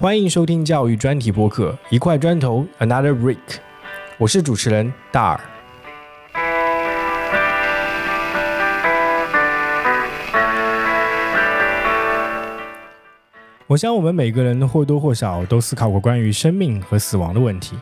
[0.00, 3.36] 欢迎收听教育专题播客，一块砖头，Another Brick。
[4.16, 5.40] 我是主持人大耳。
[13.66, 17.78] 我想，我们每个人或多或少都思考过关于生命和死亡的问题。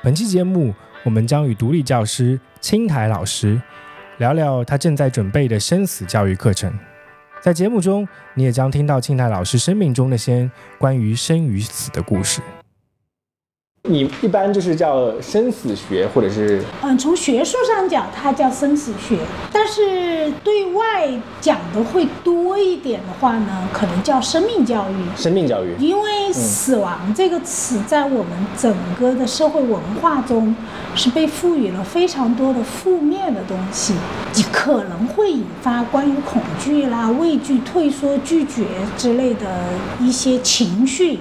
[0.00, 3.60] 本期节目，我们将与独立教师青台老师
[4.18, 6.72] 聊聊他正在准备的生死教育课程。
[7.40, 12.40] 在节目中，你也将听到静泰老师生命中那些关于生与死的故事。
[13.88, 19.18] 你一般就是叫生死学，或者是嗯，从学术上讲，它叫生死学，
[19.50, 21.08] 但是对外
[21.40, 24.94] 讲的会多一点的话呢，可能叫生命教育。
[25.16, 30.54] 生命教育，因为死亡这个词在我们整个的社会文化中
[30.94, 33.94] 是被赋予了非常多的负面的东西，
[34.52, 38.64] 可能会引发关于恐惧啦、畏惧、退缩、拒绝
[38.98, 39.64] 之类的
[39.98, 41.18] 一些情绪。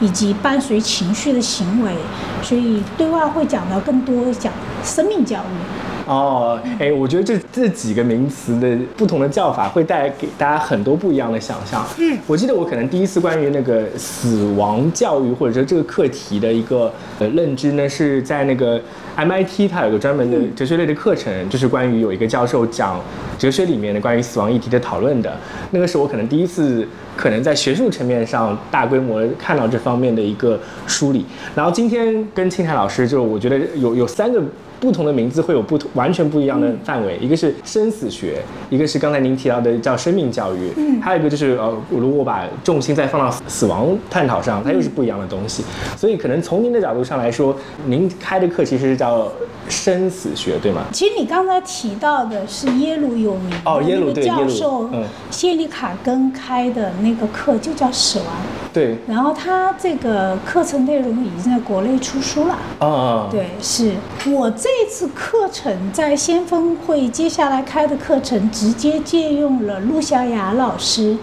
[0.00, 1.96] 以及伴随情绪的行为，
[2.42, 4.52] 所以对外会讲到更多讲
[4.84, 5.85] 生命教育。
[6.06, 11.84] 哦，哎，我觉得这这几个名词的不同的叫法会带来给大家很多不一样的想象。
[11.98, 18.80] 嗯，我记得我可能第一次关于那个死亡教育或者说这个课题的一个呃认知呢，是在那个
[19.16, 23.00] MIT，它有个专门的哲学类的课程，就是关于有一个教授讲
[23.36, 25.36] 哲学里面的关于死亡议题的讨论的。
[25.72, 26.86] 那个是我可能第一次。
[27.16, 34.42] 可能在学术层面上大规模看到这方面的一个梳理，然后今天跟青海老师就我觉得有有三个。
[34.78, 45.64] 不同的名字会有不同完全不一样的范围，一个是生死学，一个是刚才您提到的叫生命教育，嗯，还有一个就是呃，如果把重心再放到死亡探讨上，它又是不一样的东西。
[45.96, 49.30] 所以可能从您的角度上来说，您开的课其实是叫
[49.68, 50.82] 生死学，对吗？
[50.92, 54.90] 其实你刚才提到的是耶鲁有名哦，耶鲁教授
[55.30, 58.26] 谢利卡根开的那个课就叫死亡，
[58.72, 58.98] 对。
[59.06, 63.92] 然后他这个课程内容已经在国内出书了，啊，对，是
[64.26, 64.50] 我。
[64.50, 71.16] 这次课程在先锋会接下来开的课程，直接借用了陆小雅老师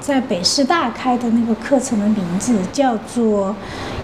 [0.00, 3.54] 在北师大开的那个课程的名字，叫做。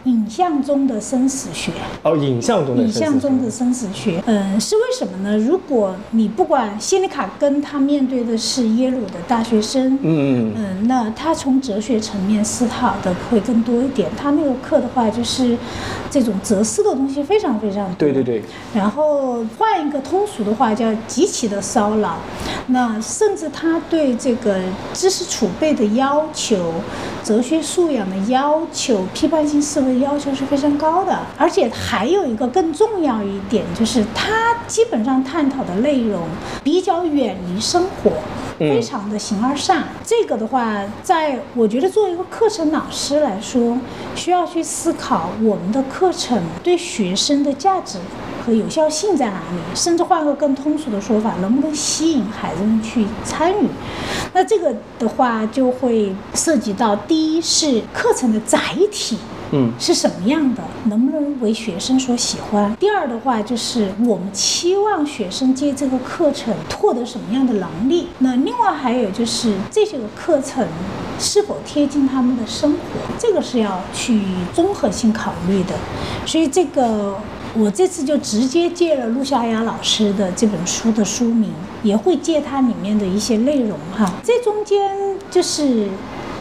[0.04, 1.72] 影像中的生死学
[2.02, 5.38] 哦，影像中的影像中的生死学，嗯，是为什么呢？
[5.38, 14.10] 如果你不管谢利卡根他面对的是耶鲁的大学生，嗯嗯，那他从哲学层面思考的会更多一点。
[14.14, 15.56] 他那个课的话，就是
[16.10, 17.94] 这种哲思的东西非常非常多。
[17.96, 18.42] 对对对。
[18.74, 22.18] 然后换一个通俗的话，叫极其的骚扰。
[22.66, 24.60] 那甚至他对这个
[24.92, 26.74] 知识储备的要求、
[27.22, 29.93] 哲学素养的要求、批判性思维。
[30.00, 36.26] 要求是非常高的，而且还有一个更重要一点，就是它基本上探讨的内容
[36.62, 38.12] 比较远离生活，
[38.58, 39.82] 非常的形而上。
[40.04, 43.78] 这个的话，在我觉得作为一个课程老师来说，
[44.14, 47.98] 需要去思考我们的课程对学生的价值
[48.44, 53.66] 和有效性在哪里，甚至换个更通俗的说法，能不能吸引孩子们去参与？
[54.32, 58.58] 那这个的话，就会涉及到第一是课程的载
[58.90, 59.18] 体。
[59.52, 60.62] 嗯，是什么样的？
[60.84, 62.74] 能不能为学生所喜欢？
[62.76, 68.08] 第二的话，就是我们期望学生借这个课程获得什么样的能力？
[68.18, 70.66] 那另外还有就是这些个课程
[71.18, 72.78] 是否贴近他们的生活？
[73.18, 74.20] 这个是要去
[74.52, 75.74] 综合性考虑的。
[76.26, 77.16] 所以这个
[77.56, 81.52] 我这次就直接借了陆小雅老师的这本书的书名，
[81.82, 84.12] 也会借它里面的一些内容哈。
[84.24, 84.90] 这中间
[85.30, 85.88] 就是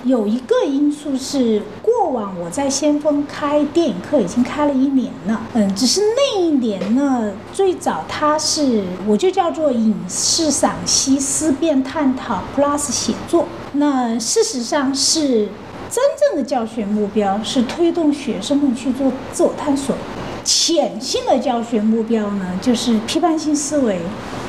[0.04, 1.62] 有一个因素是。
[1.82, 13.48] 过往我在先锋开电影课已经开了一年了，嗯，只是那一年呢，最早它是我就叫做影视赏析、思辨探讨 Plus 写作。
[13.74, 15.48] 那事实上是
[15.90, 19.96] 真正的教学目标是推动学生们去做自我探索，
[20.44, 24.00] 潜性的教学目标呢就是批判性思维、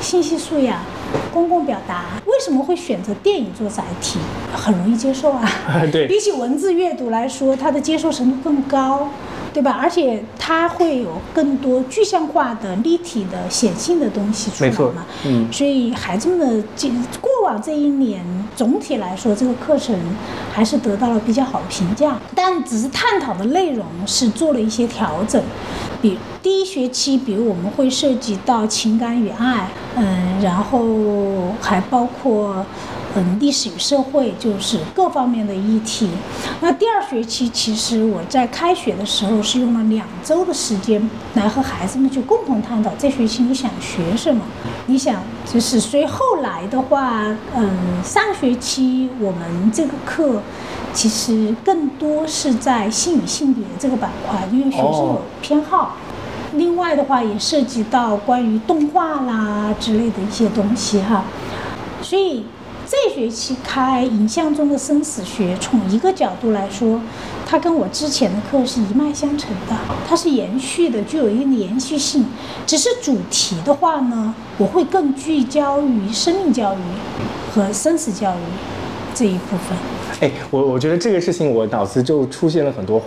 [0.01, 0.79] 信息素养。
[1.33, 4.19] 公共表达为什么会选择电影做载体？
[4.53, 5.49] 很容易接受啊。
[5.91, 9.09] 对，比起文字阅读来说，它的接受程度更高，
[9.53, 9.77] 对吧？
[9.81, 15.05] 而且它会有更多具象化的、立体的、显性的东西出来嘛。
[15.25, 15.51] 嗯。
[15.51, 16.89] 所以孩子们的这
[17.19, 18.23] 过往这一年，
[18.55, 19.95] 总体来说，这个课程
[20.51, 22.17] 还是得到了比较好的评价。
[22.33, 25.41] 但只是探讨的内容是做了一些调整。
[26.01, 30.79] 比第一学期，比如我们会涉及到情感与爱，嗯，然后
[31.61, 32.65] 还包括，
[33.15, 36.09] 嗯历史与社会，就是各方面的议题。
[36.61, 44.41] 那第二学期其实我在开学的时候是用了两周的时间来和孩子们去共同探讨这学期你想学什么，
[44.87, 47.23] 你想就是所以后来的话，
[47.55, 50.41] 嗯，上学期我们这个课
[50.93, 55.97] 其实更多是在性与性别这个板块，因为学生有偏好。
[56.57, 61.25] 另外的话，也涉及到关于动画啦之类的一些东西哈，
[62.01, 62.45] 所以
[62.87, 67.01] 这学期开影像中的生死学，从一个角度来说，
[67.45, 69.75] 它跟我之前的课是一脉相承的，
[70.07, 72.25] 它是延续的，具有一定的延续性。
[72.65, 76.77] 只是主题的话呢，我会更聚焦于生命教育
[77.53, 78.39] 和生死教育
[79.13, 79.77] 这一部分。
[80.21, 83.01] 哎，我我觉得这个事情，我脑子就出现了很多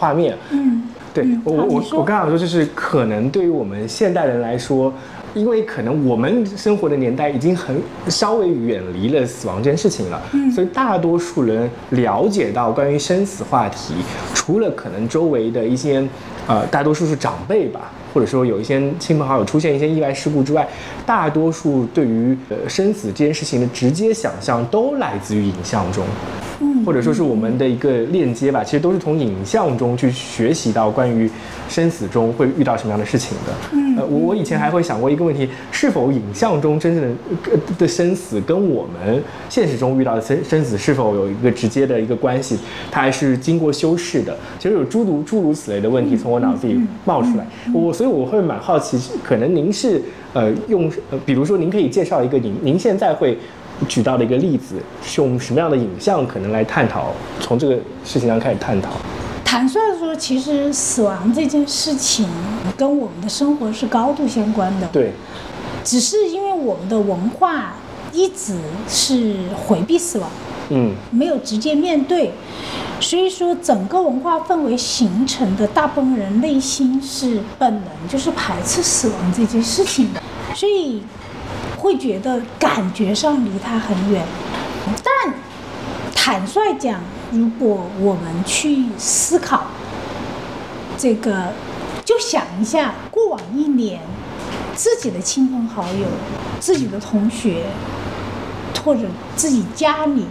[0.00, 0.36] 画面。
[0.50, 0.87] 嗯。
[1.14, 4.92] 对我我我刚想说，就是可能对于我们现代人来说，
[5.34, 10.22] 因为可能我们生活的年代已经很稍微远离了死亡这件事情了，
[10.54, 13.94] 所以大多数人了解到关于生死话题，
[14.34, 16.06] 除了可能周围的一些，
[16.46, 20.68] 呃，大多数是长辈吧，或者说有一些亲朋好友出现一些意外事故之外，
[21.06, 26.04] 大多数对于呃生死这件事情的直接想象都来自于影像中。
[26.84, 31.30] 或者说是我们的一个链接吧，其实都是从影像中去学习到关于
[31.68, 33.52] 生死中会遇到什么样的事情的。
[33.72, 42.58] 嗯，呃，我我以前还会想过一个问题：是否影像中真正的的生死跟我们现实中遇到的生生死是否有一个直接的一个关系？
[42.90, 44.36] 它还是经过修饰的？
[44.58, 47.46] 其实有诸如诸如此类的问题从我脑子里冒出来。
[47.72, 50.02] 我所以我会蛮好奇，可能您是
[50.32, 53.38] 呃用呃，比如说您可以介绍一个您您现在会。
[53.86, 57.12] 举到的一个例子，是用什么样的影像可能来探讨？
[57.40, 58.90] 从这个事情上开始探讨。
[59.44, 62.28] 坦率的说，其实死亡这件事情
[62.76, 64.88] 跟我们的生活是高度相关的。
[64.88, 65.12] 对。
[65.84, 67.76] 只是因为我们的文化
[68.12, 70.28] 一直是回避死亡，
[70.68, 72.32] 嗯，没有直接面对，
[73.00, 80.20] 所以说整个文化氛围形成的大部分人内心是本能，就是排斥死亡这件事情的，
[80.54, 81.02] 所以。
[81.78, 84.26] 会觉得感觉上离他很远，
[85.04, 85.34] 但
[86.12, 89.68] 坦率讲，如果我们去思考
[90.98, 91.52] 这个，
[92.04, 94.00] 就想一下过往一年
[94.74, 96.06] 自己的亲朋好友、
[96.58, 97.66] 自己的同学
[98.84, 99.02] 或者
[99.36, 100.26] 自己家里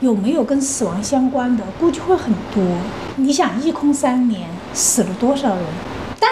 [0.00, 2.62] 有没有跟死亡相关的，估计会很多。
[3.16, 5.64] 你想，一空三年死了多少人？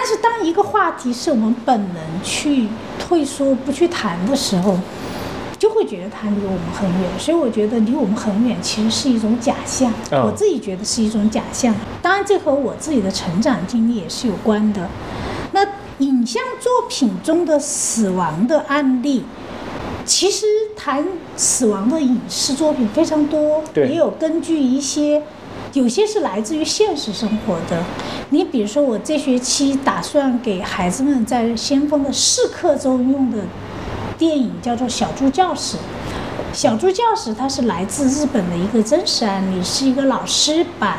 [0.09, 2.67] 但是当一个话题是我们本能去。
[2.99, 4.79] 退缩不去谈的时候，
[5.59, 7.11] 就会觉得它离我们很远。
[7.19, 9.93] 所以我觉得离我们很远其实是一种假象。
[10.11, 11.75] 我自己觉得是一种假象。
[12.03, 14.89] 当然，这和我自己的成长经历也是有关的。
[15.53, 15.61] 那
[15.99, 19.25] 影像作品中的死亡的案例，
[20.05, 20.47] 其实
[20.77, 21.07] 谈
[21.37, 25.23] 死亡的影视作品非常多，也有根据一些。
[25.75, 27.85] 有些是来自于现实生活的，
[28.31, 33.39] 你比如说，我这学期打算给孩子们在先锋的试课中用的
[34.17, 35.77] 电影叫做《小猪教室》。
[36.53, 40.99] 小猪教室它是来自日本的一个真实案例，是一个老师把。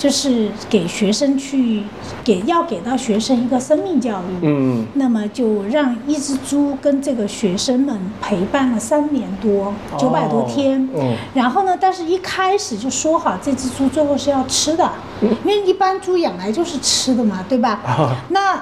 [0.00, 1.82] 就是给学生去
[2.24, 17.82] 给要给到学生一个生命教育，嗯，那么就让一只猪跟这个学生们陪伴了三年多，九百多天，嗯，然后呢，但是一开始就说好这只猪最后是要吃的，因为一般猪养来就是吃的嘛，对吧？
[18.30, 18.58] 那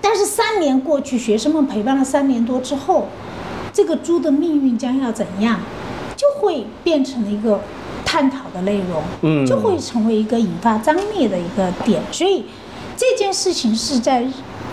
[0.00, 3.08] 但是三年过去，学生们陪伴了三年多之后，
[3.74, 5.60] 这个猪的命运将要怎样，
[6.16, 7.60] 就会变成了一个。
[8.14, 12.00] 探讨的内容，嗯，就会成为一个引发张力的一个点。
[12.12, 12.44] 所以
[12.96, 14.24] 这件事情是在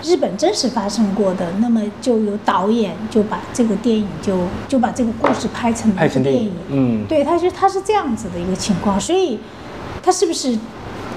[0.04, 1.50] 日本真实发生过的。
[1.58, 6.52] 那么就有导演就把这个电影就就把这个故事拍成了一个电影。
[6.68, 9.00] 嗯，对，他就他是这样子的一个情况。
[9.00, 9.40] 所以
[10.00, 10.56] 他是不是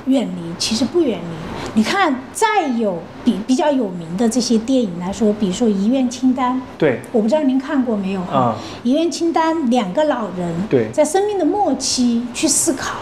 [0.07, 0.51] 远离？
[0.57, 1.44] 其实不远离。
[1.75, 8.55] 你看，再有比比较有名的这些电影来说，比如说《遗愿清单》，对，我不知道您看过没有哈？
[8.83, 12.95] 遗愿清单》两个老人对，在生命的末期去思考，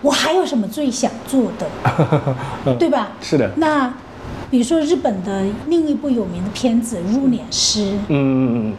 [0.00, 1.68] 我还有什么最想做的，
[2.78, 3.12] 对吧？
[3.20, 3.50] 是的。
[3.56, 3.92] 那
[4.48, 8.74] 比如说日本的另一部有名的片子《入殓师》，嗯嗯嗯，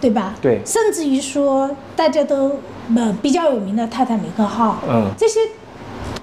[0.00, 0.34] 对吧？
[0.40, 0.62] 对。
[0.64, 2.56] 甚至于说大家都
[2.96, 5.40] 呃比较有名的《泰坦尼克号》，嗯，这些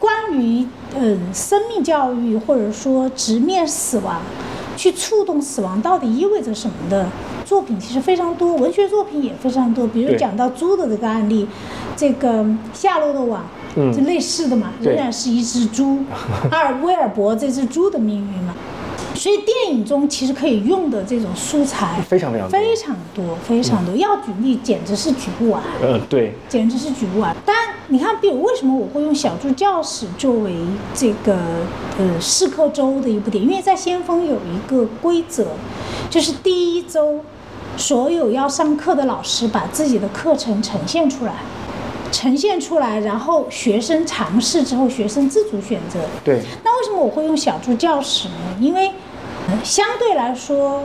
[0.05, 0.67] 关于。
[0.97, 4.21] 嗯，生命教育或者说直面死亡，
[4.77, 7.05] 去触动死亡到底意味着什么的
[7.43, 9.85] 作品其实非常多，文学作品也非常多。
[9.85, 11.45] 比如讲到猪的这个案例，
[11.97, 13.43] 这个夏洛的网，
[13.75, 15.97] 就类似的嘛，仍然是一只猪，
[16.49, 18.53] 阿尔威尔伯这只猪的命运嘛。
[19.13, 25.61] 所以电影中其实可以用的这种素材非常非常多非常多，非常多，要举例简直是举不完。
[25.81, 27.35] 嗯，对，简直是举不完。
[27.45, 27.55] 但
[27.87, 30.53] 你看，比如为什么我会用《小猪教室》作为
[30.93, 31.37] 这个
[31.97, 33.49] 呃试课周的一部电影？
[33.49, 35.47] 因为在先锋有一个规则，
[36.09, 37.21] 就是第一周
[37.77, 41.35] 所有要上课的老师把自己的课程呈现出来，
[42.11, 45.99] 呈现出来，然后学生尝试之后，学生自主选择。
[46.23, 48.35] 对，那为什么我会用小助教室呢？
[48.59, 48.87] 因为、
[49.47, 50.83] 呃相对来说，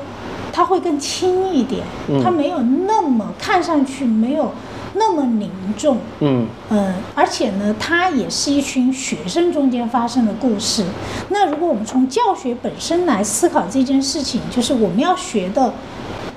[0.52, 4.52] 它会更轻一点，嗯它没有那么看上去没有
[4.94, 5.98] 那么凝重。
[6.20, 10.84] 嗯，嗯，而且呢，它也是一群学生中间发生的故事。
[11.28, 15.72] 那如果我们从教学本身来思考这件事情，就是我们要学的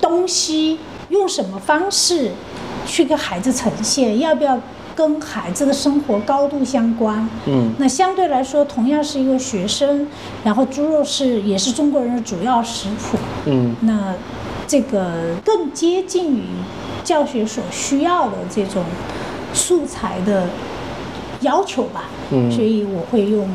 [0.00, 2.30] 东西，用什么方式
[2.86, 4.58] 去给孩子呈现，要不要
[4.94, 7.28] 跟孩子的生活高度相关？
[7.46, 10.06] 嗯，那相对来说，同样是一个学生，
[10.44, 13.18] 然后猪肉是也是中国人的主要食谱。
[13.46, 14.14] 嗯，那
[14.66, 16.44] 这个更接近于
[17.02, 18.84] 教学所需要的这种
[19.52, 20.48] 素材的
[21.40, 22.04] 要求吧。
[22.30, 23.46] 嗯所以我会用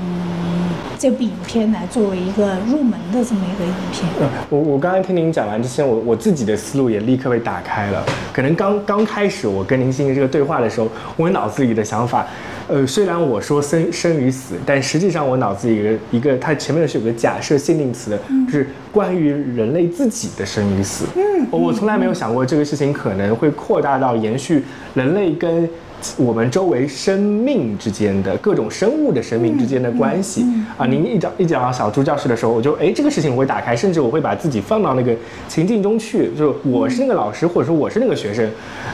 [1.00, 4.06] 这部影片来作为一个入门的这么一个影片。
[4.20, 8.04] 呃我我刚才听您讲完之前，我我自己的思路也立刻被打开了。
[8.34, 12.28] 可能刚刚开始我跟您进行这个对话的时候，我脑子里的想法，
[12.68, 21.06] 呃，虽然我说生生与死，但实际上我脑子里一个一个，它前面是有个假设限定词的，就是关于人类自己的生与死。
[21.16, 25.70] 嗯，我我从来没有想过这个事情可能会扩大到延续人类跟。
[26.18, 30.46] 我们周围生命之间的各种生物的生命之间的关系、
[30.78, 35.14] 啊，您一讲一讲到小猪教室的时候，我就哎这个事情我会打开，甚至我会把自己放到那个
[35.48, 38.50] 情境中去，就是我是那个老师，或者说我是那个学生，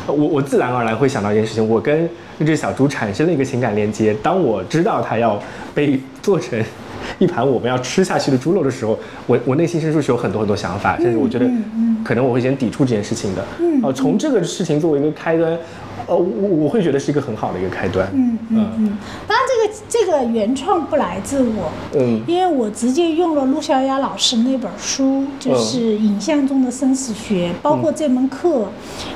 [0.07, 4.15] 呃我我自然而然会想到一件事情，我跟那只小猪产生了一个情感连接。
[4.23, 5.39] 当我知道它要
[5.73, 6.61] 被做成
[7.19, 8.97] 一盘我们要吃下去的猪肉的时候，
[9.27, 11.45] 我 我内心深处是有很多很多想法，甚至我觉得
[12.03, 13.45] 可能我会先抵触这件事情的。
[13.59, 15.57] 嗯，呃，从这个事情作为一个开端，
[16.07, 18.07] 呃，我我会觉得是一个很好的一个开端。
[18.13, 18.97] 嗯嗯嗯，
[19.27, 28.67] 当然这个这个原创不来自我，嗯因为我直接用了陆小雅老师那本书，就是《影像中的生死学》，包括这门课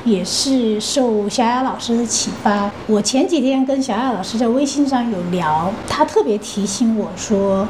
[0.04, 2.70] 也是受小雅老师的启发。
[2.86, 7.66] 我前几天跟小雅老师在微信上有聊，她特别提醒我说。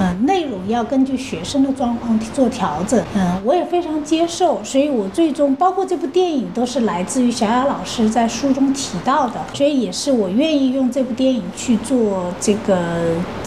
[0.00, 3.02] 嗯，内容要根据学生的状况做调整。
[3.14, 12.76] 嗯，我也非常接受，所以我最终包括这部电影都是来自于小雅老师在书中提到的，所以也是我愿意用这部电影去做这个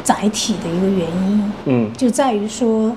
[0.04, 1.52] 载体的一个原因。
[1.66, 2.96] 嗯，就在于说，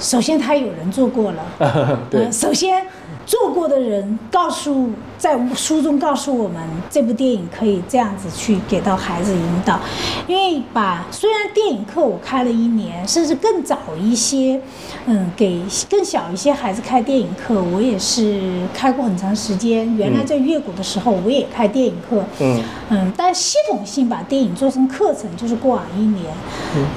[0.00, 2.84] 首先他有人做过了， 对呃首先
[3.24, 6.60] 做过的人告诉在书中告诉我们，
[6.90, 9.78] 这部电影可以这样子去给到孩子引导，
[10.26, 14.60] 因为把虽然电影课我开了一年，甚至更早一些，
[15.06, 19.96] 嗯，给更小一些孩子开电影课，我也是开过很长时间。
[19.96, 22.60] 原来在乐谷的时候，我也开电影课，嗯
[22.90, 26.34] 嗯，但系统性把电影做成课程，就是过往一年，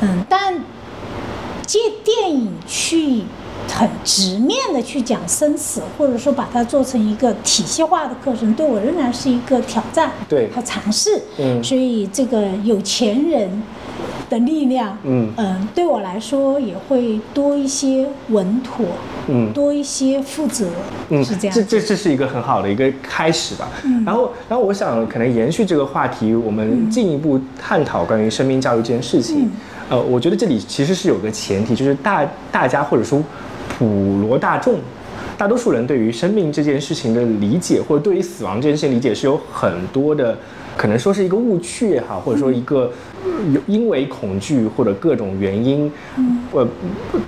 [0.02, 0.56] 嗯，但
[1.66, 3.24] 借电影去
[3.68, 10.50] 很直面的去讲生死，或者说把它做成一个体系化的课程，对我仍然是一个挑战对。
[10.52, 11.22] 和尝试。
[11.38, 11.64] 嗯。
[11.64, 13.64] 所以这个有钱人
[14.30, 15.32] 的力量，嗯。
[15.36, 18.86] 嗯，对我来说也会多一些稳妥，
[19.28, 19.52] 嗯。
[19.52, 20.68] 多一些负责，
[21.10, 21.56] 嗯，是这样。
[21.56, 23.70] 这这这是一个很好的一个开始吧。
[23.84, 24.04] 嗯。
[24.06, 29.50] 然后，然后我想可能延续这个话题，我们进一步探讨关于生命教育这件事情。
[29.88, 33.22] 呃，我觉得这里其实是有个前提，就是大大家或者说
[33.78, 34.80] 普罗大众。
[35.38, 40.38] 大多数人对于生命这件事情的理解，或者对于死亡这件事情理解，是有很多的，
[40.78, 42.90] 可能说是一个误区也好，或者说一个
[43.26, 45.92] 呃有因为恐惧或者各种原因，
[46.54, 46.66] 呃，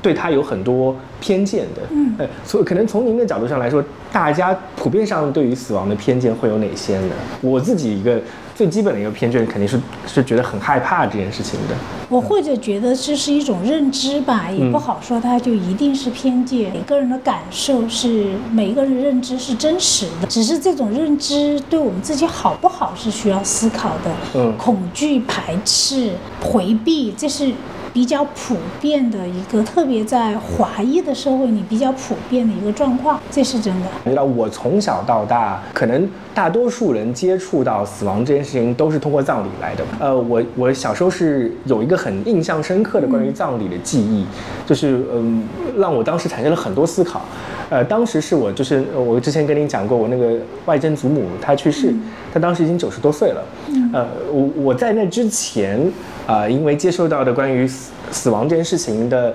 [0.02, 1.82] 对他有很多偏见的。
[1.92, 7.14] 嗯呃，所以可能从您的角度上来说，大家普遍上对于死亡的偏见会有哪些呢？
[7.42, 8.22] 我自己一个
[8.58, 11.76] 最基本的一个偏见，肯定是是觉得很害怕这件事情的。
[12.10, 16.72] 我或者觉得这是一种认知吧，也不好说它就一定是偏见。
[16.74, 24.12] 每个人的感受是每一个人的认知是真实的，只是这种认知对我们自己好不好是需要思考的。
[24.34, 27.54] 嗯恐惧、排斥、回避，这是
[27.98, 33.88] 比较普遍的一个，特别在华裔的社会里比较普遍的一个状况，这是真的。
[34.04, 39.84] 你知道我从小到大，可能大多数人接触到死亡这件事情都是通过葬礼来的。
[40.00, 44.28] 呃，我我小时候是有一个很印象深刻的关于葬礼的记忆，
[44.68, 45.44] 就是嗯，
[45.80, 47.24] 让我当时产生了很多思考。
[47.70, 50.38] 呃，当时是我就是呃我之前跟您讲过，我那个
[50.68, 51.92] 外曾祖母她去世，
[52.32, 53.44] 她当时已经九十多岁了。
[53.70, 55.92] 嗯呃，我我在那之前
[56.28, 59.34] 啊、因为接受到的关于死死亡这件事情的。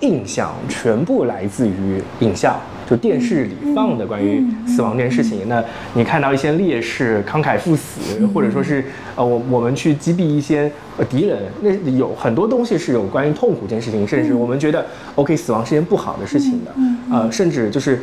[0.00, 2.56] 印象全部来自于影像，
[2.90, 5.46] 就电视里放的关于死亡这件事情。
[5.46, 5.62] 那
[5.94, 10.68] 你看到一些烈士慷慨赴死，或者说是呃，我我们去击毙一些
[10.98, 16.72] 呃敌人，那有很多东西是有关于痛苦这件事情，甚至我们觉得 OK 死亡是件不好的事情的，
[17.12, 18.00] 呃，甚至就是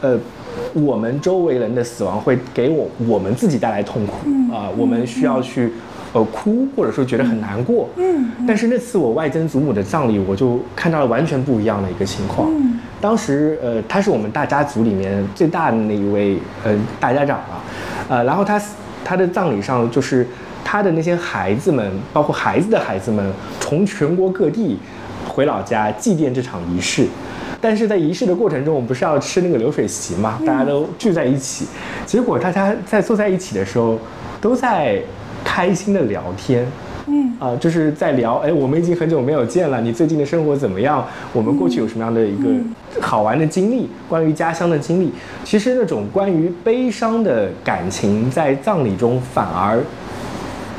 [0.00, 0.16] 呃。
[0.74, 4.14] 我们周围人的死亡会给我我们自己带来痛苦
[4.54, 5.72] 啊，我们需要去
[6.12, 7.88] 呃哭，或者说觉得很难过。
[7.96, 12.48] 嗯，但是那次我外曾祖母的葬礼，我就看到了完全不一样的一个情况。
[12.50, 17.64] 嗯，当时呃，他是我们大家族里面最大的那一位呃大家长啊，
[18.08, 18.60] 呃，然后他
[19.04, 20.26] 他的葬礼上就是
[20.64, 24.78] 他的那些孩子们，包括孩子的孩子们，从全国各地
[25.26, 27.06] 回老家祭奠这场仪式。
[27.60, 30.38] 但是在仪式的过程中，我们不是要吃那个流水席嘛？
[30.44, 31.66] 大家都聚在一起，
[32.04, 33.96] 结果大家在坐在一起的时候，
[34.40, 35.00] 都在
[35.44, 36.66] 开心的聊天，
[37.06, 41.04] 嗯啊，就是在聊，哎，我们已经很久没有见了，你最近的生活怎么样？
[41.32, 42.48] 我们过去有什么样的一个
[43.00, 43.88] 好玩的经历？
[44.08, 45.12] 关于家乡的经历，
[45.44, 49.80] 其实那种关于悲伤的感情，在葬礼中反而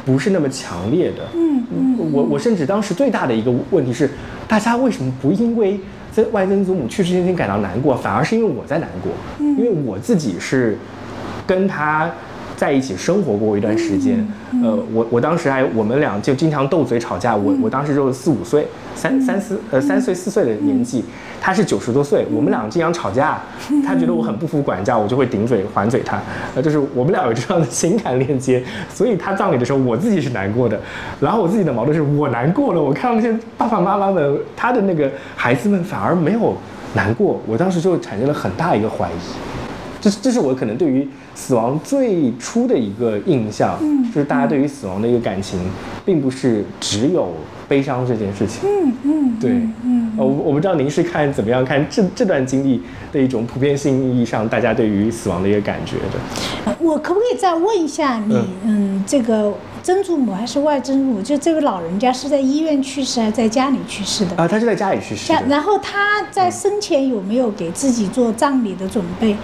[0.05, 1.23] 不是那么强烈的。
[1.35, 4.09] 嗯嗯，我我甚至当时最大的一个问题是，
[4.47, 5.79] 大家为什么不因为？
[6.13, 10.77] 在外曾祖母去世那天感到难过，反而是因为我在难过，因为我自己是
[11.47, 12.07] 跟他
[12.63, 14.25] 在一起生活过一段时间。
[14.63, 17.35] 呃，我我当时还我们俩就经常斗嘴吵架。
[17.35, 18.65] 我我当时就四五岁，
[18.95, 21.03] 三三四呃三岁四岁的年纪，
[21.41, 23.37] 他是九十多岁，我们俩经常吵架。
[23.85, 26.21] 他觉得我很不服管教，我就会顶嘴还嘴他。
[26.55, 30.79] 呃，就是我们俩有这样的情感链接，所以他葬礼的时候，我自己是难过的。
[31.19, 36.55] 然后我自己的矛盾是我难过了，我看到那些爸爸妈妈们，他的那个孩子们反而没有
[36.93, 39.52] 难过，我当时就产生了很大一个怀疑。
[40.03, 41.07] 这这是我可能对于。
[41.35, 45.59] 死亡最初的一个印象，嗯，就是大家对于死亡的一个感情，
[46.05, 47.33] 并不是只有
[47.67, 49.51] 悲伤这件事情，嗯嗯，对，
[49.83, 52.79] 嗯，我我不知道您是看怎么样看这这段经历
[53.11, 56.75] 的一种普遍性意义上，大家对于死亡的一个感觉的。
[56.79, 59.51] 我可不可以再问一下你，嗯，这个。
[59.83, 61.21] 曾祖母还是外曾祖母？
[61.21, 64.35] 就这位老人家是在医院去世还是在家里去世的？
[64.37, 65.33] 啊，他是在家里去世。
[65.49, 69.35] 然后他在生前有没有给自己做葬礼的准备？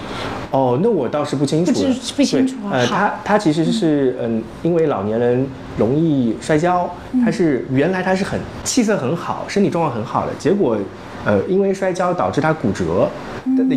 [0.52, 1.74] 哦，那我倒是不清楚。
[1.74, 1.80] 不
[2.16, 2.72] 不清楚啊。
[2.72, 5.46] 呃，他他其实是嗯，因为老年人
[5.78, 6.90] 容易摔跤，
[7.26, 10.78] 他是原来他是很气色很好，身体状况很好的，结果。
[11.26, 13.10] 呃，因为摔跤导致他骨折，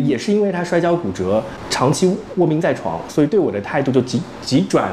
[0.03, 4.91] 也是因为他摔跤骨折，长期卧病在床，所以对我的态度就急急转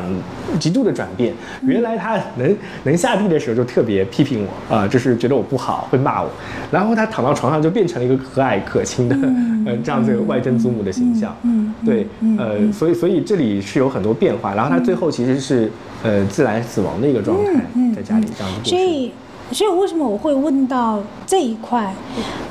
[0.59, 1.33] 极度的转变。
[1.63, 6.29] 原来他能能下地的时候就特别批评我啊，就是觉得我不好，会骂我。
[6.71, 11.35] 然后他躺到床上就变成了一个和蔼可亲的，嗯， 这样子外曾祖母的形象。
[11.43, 12.07] 嗯，对，
[12.39, 14.55] 呃，所以所以这里是有很多变化。
[14.55, 15.71] 然后他最后其实是
[16.03, 19.11] 呃自然死亡的一个状态，在家里这样子过世。
[19.53, 21.95] 所以为什么我会问到这一块？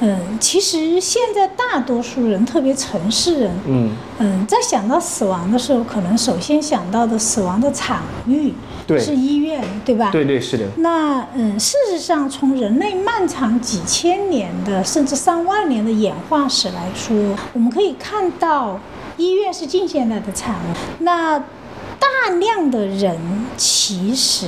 [0.01, 8.53] 嗯，其实现在大多数人，特别城市人，嗯嗯，在想到死亡的时候，可能首先想到的死亡的场域
[8.99, 10.09] 是医院，对吧？
[10.11, 10.65] 对对是的。
[10.77, 18.79] 那嗯，事实上，从人类漫长几千年的甚至上万年的演化史来说，我们可以看到，
[19.17, 20.75] 医院是近现代的产物。
[20.99, 23.17] 那大量的人
[23.57, 24.47] 其实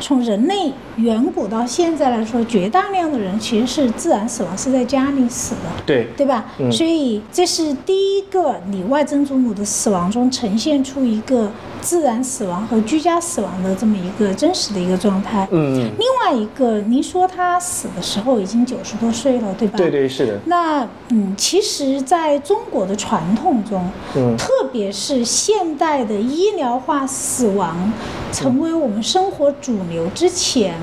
[0.00, 6.44] 从人类远古到现在来说，绝大量的人其实是自然死亡，是在家里死的，对对吧？
[6.70, 11.50] 所以这是第一个，你外曾祖母的死亡中呈现出一个。
[11.82, 15.48] 自然死亡和居家死亡的这么一个真实的一个状态。
[15.50, 15.90] 嗯。
[15.98, 19.78] 另外一个，您说他死的时候已经九十多岁了，对吧？
[19.78, 20.38] 对对是的。
[20.44, 27.90] 那嗯，其实在中国的传统中，嗯，特别是现代的医疗化死亡
[28.30, 30.74] 成为我们生活主流之前，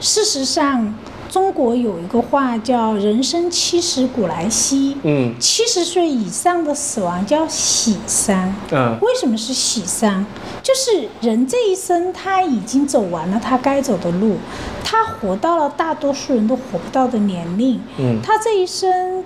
[0.00, 0.94] 事实上。
[1.30, 10.24] 中国有一个话叫“人生七十古来稀”，嗯，七十岁以上的死亡叫喜丧，嗯，为什么是喜丧？
[10.62, 14.36] 就是人这一生他已经走完了他该走的路，
[14.84, 19.24] 他活到了大多数人都活不到的年龄，嗯，他这一生。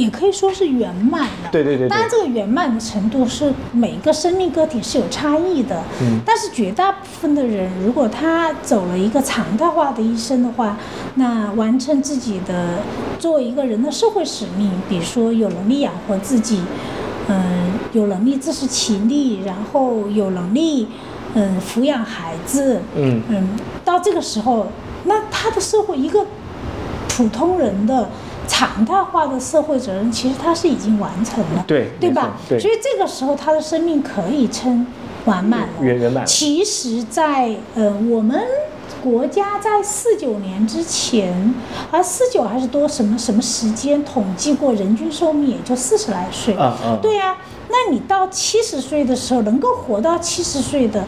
[0.00, 1.88] 也可以说是圆满的，对对对。
[1.88, 5.82] 当然，这个圆满的程度是每一个生命个体是有差异的。
[6.00, 6.20] 嗯。
[6.24, 10.76] 但是绝大部分的人，如果他走了一个常态化的一生的话，
[11.14, 12.80] 那完成自己的
[13.18, 16.60] 作为一个人的社会使命，比如说有能力养活自己，
[17.28, 20.88] 嗯，有能力自食其力，然后有能力，
[21.34, 23.48] 嗯，抚养孩子，嗯嗯，
[23.84, 24.66] 到这个时候，
[25.04, 26.26] 那他的社会一个
[27.08, 28.10] 普通人的。
[28.46, 32.36] 常态化的社会责任，其实他是已经完成了，对对吧？
[32.48, 34.86] 对，所以这个时候他的生命可以称
[35.24, 35.82] 完满了。
[35.82, 36.24] 圆圆满。
[36.24, 38.40] 其实，在呃我们
[39.02, 41.54] 国家在四九年之前，
[41.90, 46.54] 啊四九还是多什么什么时间统计过，人均寿命也就四十来岁。
[46.54, 47.36] 啊啊对呀、
[47.68, 51.04] 那你到七十岁的时候，能够活到七十岁的，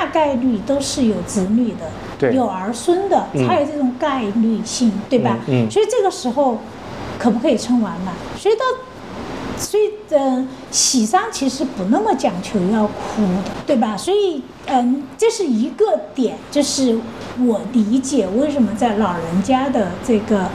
[0.00, 5.36] 大概率都是有子女的，对有儿孙的，嗯才有这种概率性，对吧？
[5.46, 6.58] 嗯嗯所以这个时候
[7.18, 8.12] 可不可以称完了？
[8.38, 8.62] 所以到
[9.58, 13.94] 所以，嗯，喜丧其实不那么讲求要哭的，对吧？
[13.94, 15.84] 所以，嗯，这是一个
[16.14, 16.98] 点，就是
[17.38, 20.48] 我理解为什么在老人家的这个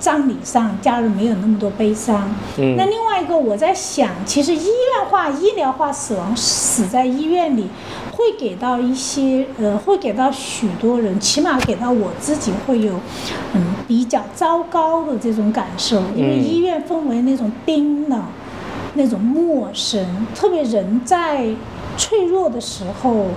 [0.00, 2.28] 葬礼上，家人没有那么多悲伤。
[2.58, 7.68] 嗯那另外一个，我在想，其实医院化、医疗化死亡，死在医院里，
[8.10, 12.94] 会给到一些，呃，会给到许多人，起码给到我自己会有，
[13.54, 18.20] 嗯，比较糟糕的这种感受，因为嗯医院氛围那种冰冷。
[18.94, 21.46] 那种陌生，特别人在
[21.96, 23.28] 脆弱的时候，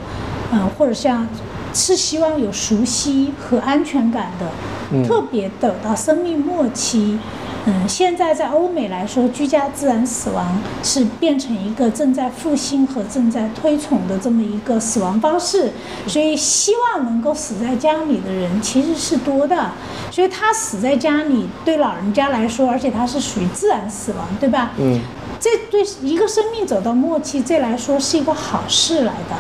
[0.52, 1.28] 嗯、或者像
[1.74, 4.48] 是希望有熟悉和安全感的，
[4.92, 7.20] 嗯特别等到生命末期。
[7.66, 15.72] 嗯，现在在欧美来说，居家自然死亡是变成一个正在复兴和正在推崇的这么一个死亡方式，
[16.06, 19.72] 所以希望能够死在家里的人其实是多的，
[20.12, 24.72] 所以他死在家里对老人家来说，而且他是属于自然死亡，对吧？
[24.78, 25.00] 嗯
[25.40, 29.36] 这对一个生命走到末期，这来说是一个好事来的。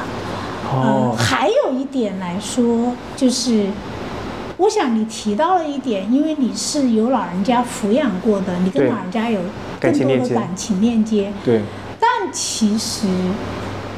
[0.74, 1.16] 哦。
[1.16, 3.68] 呃，还有一点来说，就是
[4.58, 9.40] 我想你提到了一点，因为你是有老人家抚养过的，你跟老人家有
[9.80, 11.32] 更多的感情链接。
[11.44, 11.62] 对
[12.00, 13.08] 但其实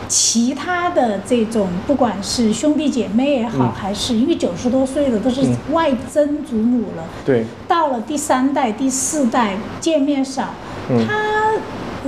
[0.08, 3.72] 其他的这种，不管是兄弟姐妹也好，嗯。
[3.74, 5.58] 还是因为九十多岁了，都是嗯。
[5.74, 7.46] 外曾祖母了，对。
[7.68, 10.54] 到了第三代、第四代见面少，
[10.90, 11.14] 嗯他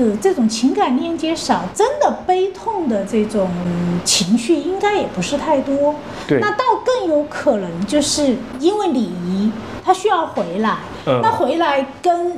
[0.01, 5.95] 呃这种情感链接少，真的悲痛的这种嗯情绪应该也不是太多。
[6.27, 9.51] 对那倒更有可能就是因为礼仪，
[9.83, 12.37] 他需要回来，嗯那回来跟。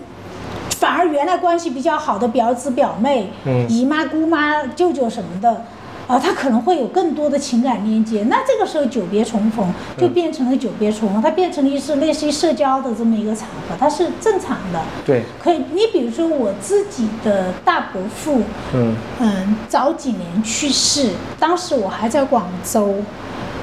[0.80, 5.65] 反而原来关系比较好的表姊表妹、嗯姨妈姑妈、舅舅什么的，
[6.09, 8.23] 啊，他可能会有更多的情感链接。
[8.23, 14.81] 那这个时候久别重逢就嗯变成了久别重逢，它变成了一次类似于社交的这么一个场合，它是正常的。
[15.05, 18.41] 对可以，你比如说我自己的大伯父，
[18.73, 22.95] 嗯嗯，早几年去世，当时我还在广州，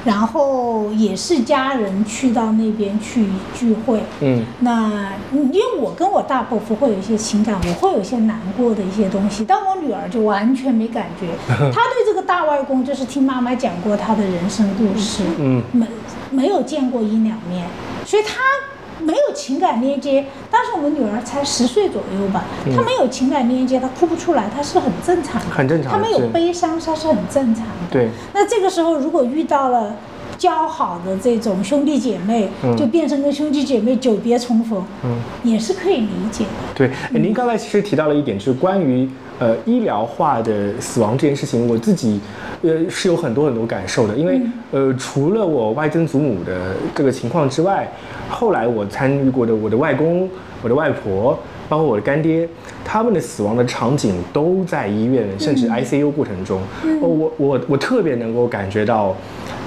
[0.07, 4.01] 然后也是家人去到那边去聚会。
[4.21, 11.27] 嗯那嗯因为我跟我大伯父会有一些情感，我会有一些难过的一些东西，但我女儿就完全没感觉。
[11.47, 15.85] 她对这个大外公就是听妈妈讲过她的人生故事，嗯没
[16.31, 17.67] 没有见过一两面，
[18.05, 18.39] 所以她
[19.07, 20.25] 没有情感链接。
[20.51, 27.71] 当时我们女儿才十岁左右吧，嗯她没有情感链接，她哭不出来，她是很正常的，很正常她没有悲伤，她是很正常的。
[27.89, 29.95] 对那这个时候如果遇到了
[30.37, 32.75] 交好的这种兄弟姐妹，嗯。
[32.77, 35.17] 就变成跟兄弟姐妹久别重逢，嗯。
[35.43, 36.49] 也是可以理解的。
[36.75, 42.19] 对，诶您刚才其实提到了一点，就是关于呃医疗化的死亡这件事情，我自己
[42.61, 47.89] 呃是有很多很多感受的，因为、呃除了我外曾祖母的这个情况之外，
[48.29, 50.29] 后来我参与过的我的外公、
[50.61, 51.37] 我的外婆，
[51.69, 52.47] 包括我的干爹，
[52.83, 56.59] 他们的死亡的场景都在医院，甚至 ICU 过程中，
[57.01, 59.15] 哦我我我特别能够感觉到，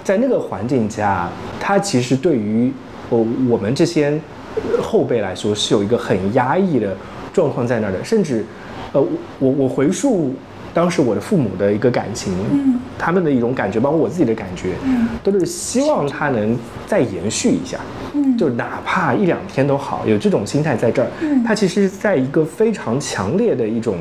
[0.02, 2.72] 在那个环境下，他其实对于
[3.10, 4.18] 哦我们这些
[4.56, 6.96] 呃后辈来说是有一个很压抑的
[7.32, 8.44] 状况在那儿的，甚至，
[8.92, 9.00] 呃，
[9.38, 10.34] 我我回溯
[10.74, 12.80] 当时我的父母的一个感情，嗯。
[13.02, 15.08] 他们的一种感觉，包括我自己的感觉，嗯。
[15.22, 17.78] 都是希望他能再延续一下，
[18.12, 18.36] 嗯。
[18.36, 21.42] 就哪怕一两天都好，有这种心态在这儿，嗯。
[21.42, 23.96] 它其实在一个非常强烈的一种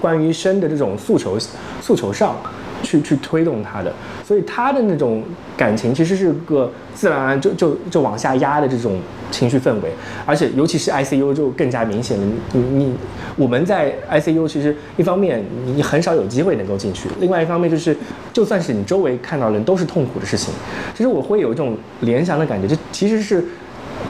[0.00, 1.38] 关于生的这种诉求
[1.80, 2.34] 诉求上
[2.82, 3.92] 去去推动他的，
[4.24, 5.22] 所以他的那种
[5.56, 8.98] 感情其实是个自然而然就就就往下压的这种
[9.30, 9.90] 情绪氛围，
[10.26, 12.26] 而且尤其是 ICU 就更加明显了。
[12.52, 12.94] 你你
[13.36, 17.96] 我们在 ICU 其实一方面你很少有机会能够进去，另外一方面就是
[18.32, 20.52] 就算是你周围看到人都是痛苦的事情，
[20.94, 23.44] 其实我会有一种联想的感觉，就其实是。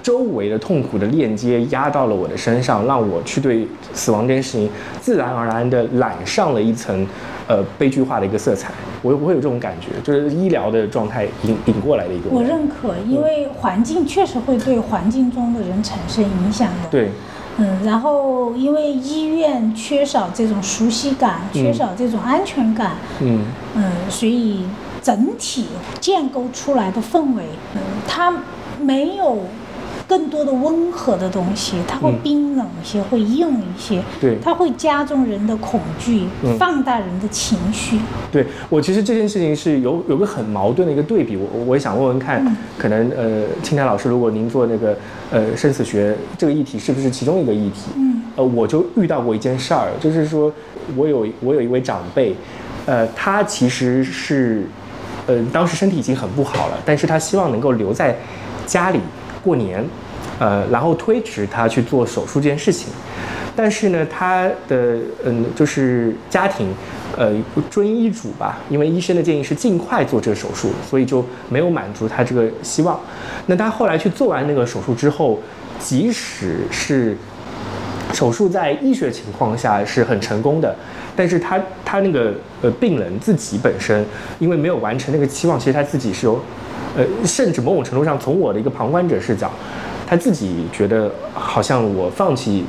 [0.03, 4.69] 周围的痛苦的链接压到了我的身上，让我去对死亡这件事情
[5.01, 7.07] 自然而然地染上了一层，
[7.47, 8.73] 呃，悲剧化的一个色彩。
[9.03, 12.31] 我我会有这种感觉，就是医疗的状态引引过来的一个。
[12.31, 16.89] 我认可，因为环境确实会对环境中的人产生影响的。
[16.91, 17.11] 对，
[17.59, 24.65] 嗯，然后因为医院缺少这种熟悉感，缺少这种安全感，嗯嗯，所以
[25.03, 25.67] 整体
[26.01, 27.43] 建构出来的氛围，
[27.75, 28.33] 嗯，它
[28.81, 29.39] 没有
[30.13, 37.99] 更多的温和的东西，它会嗯冰冷一些，会硬一些，对它会加重人的恐惧，嗯放大人的情绪。
[38.31, 44.95] 对我其实这件事情是有有个很矛盾的一个对比，我我我也想问问看，嗯可能呃，青台老师，如果您做那个
[45.31, 47.93] 呃生死学这个议题，是不是其中一个议题？
[47.97, 50.53] 嗯呃，我就遇到过一件事儿，就是说
[50.95, 52.37] 我有我有一位长辈，
[52.85, 54.67] 呃，他其实是
[55.27, 58.15] 呃当时身体已经很不好了，但是他希望能够留在
[58.67, 59.01] 家里
[59.43, 59.85] 过年，
[60.39, 62.89] 呃，然后推迟他去做手术这件事情。
[63.55, 66.75] 但是呢，他的嗯，就是家庭，
[67.19, 67.31] 呃，
[67.71, 72.99] 遵医嘱吧，因为医生的建议是尽快做这个手术，所以就没有满足他这个希望。
[73.45, 75.39] 那他后来去做完那个手术之后，
[75.79, 77.15] 即使是
[78.15, 80.75] 手术在医学情况下是很成功的，
[81.15, 84.03] 但是他他那个呃病人自己本身，
[84.39, 86.41] 因为没有完成那个期望，其实他自己是有，
[86.97, 89.51] 呃，甚至某种程度上，从我的一个旁观者视角，
[90.07, 92.65] 他自己觉得好像我放弃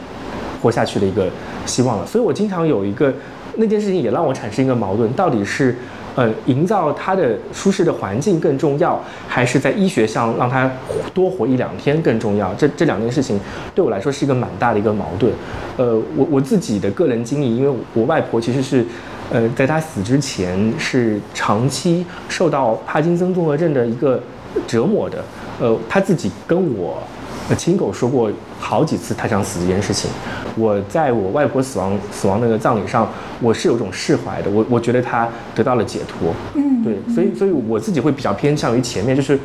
[0.61, 1.27] 活下去的一个
[1.65, 2.05] 希望了。
[2.05, 3.13] 所以我经常有一个
[3.57, 5.75] 那件事情也让我产生一个矛盾，到底是
[6.15, 10.71] 呃营造他的舒适的环境更重要，还是在医学上让他
[11.13, 12.53] 多活一两天更重要？
[12.53, 13.37] 这这两件事情
[13.75, 15.29] 对我来说是一个蛮大的一个矛盾。
[15.75, 18.85] 呃，我我自己的个人经历，因为我外婆其实是。
[19.31, 24.21] 呃，在他死之前是长期受到帕金森综合症的一个
[24.67, 25.23] 折磨的。
[25.59, 27.01] 呃，他自己跟我
[27.49, 30.09] 呃亲口说过好几次他想死这件事情。
[30.55, 33.09] 我在我外婆死亡死亡那个葬礼上，
[33.41, 34.51] 我是有种释怀的。
[34.51, 36.33] 我我觉得他得到了解脱。
[36.55, 39.39] 嗯，对，所以所以我自己会比较偏向于前面，就是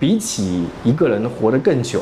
[0.00, 2.00] 比起一个人活得更久，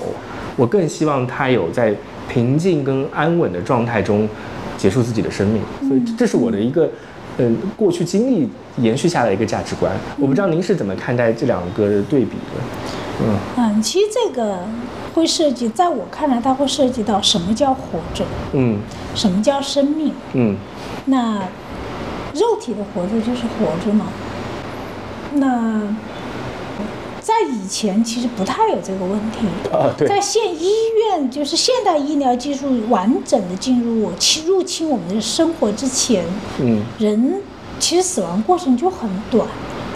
[0.56, 1.94] 我更希望他有在
[2.28, 4.28] 平静跟安稳的状态中
[4.76, 5.62] 结束自己的生命。
[5.88, 6.84] 所以这是我的一个。
[6.86, 6.90] 嗯，
[7.76, 12.62] 过去经历延续下来一个价值观，我不知道您是怎么看待这两个对比的？
[13.22, 14.58] 嗯嗯，其实这个
[15.14, 18.78] 会涉及，在我看来，它会涉及到什么叫活着，嗯
[19.14, 20.12] 什么叫生命。
[20.32, 20.56] 嗯
[21.06, 21.38] 那
[22.34, 24.06] 肉体的活着就是活着嘛。
[25.34, 26.23] 那在
[27.42, 29.46] 以前其实不太有这个问题。
[29.72, 36.24] 啊，对，在现医院，就是现代医疗技术完整的进入我侵入侵我们的生活之前，
[36.60, 37.40] 嗯人
[37.78, 39.46] 其实死亡过程就很短，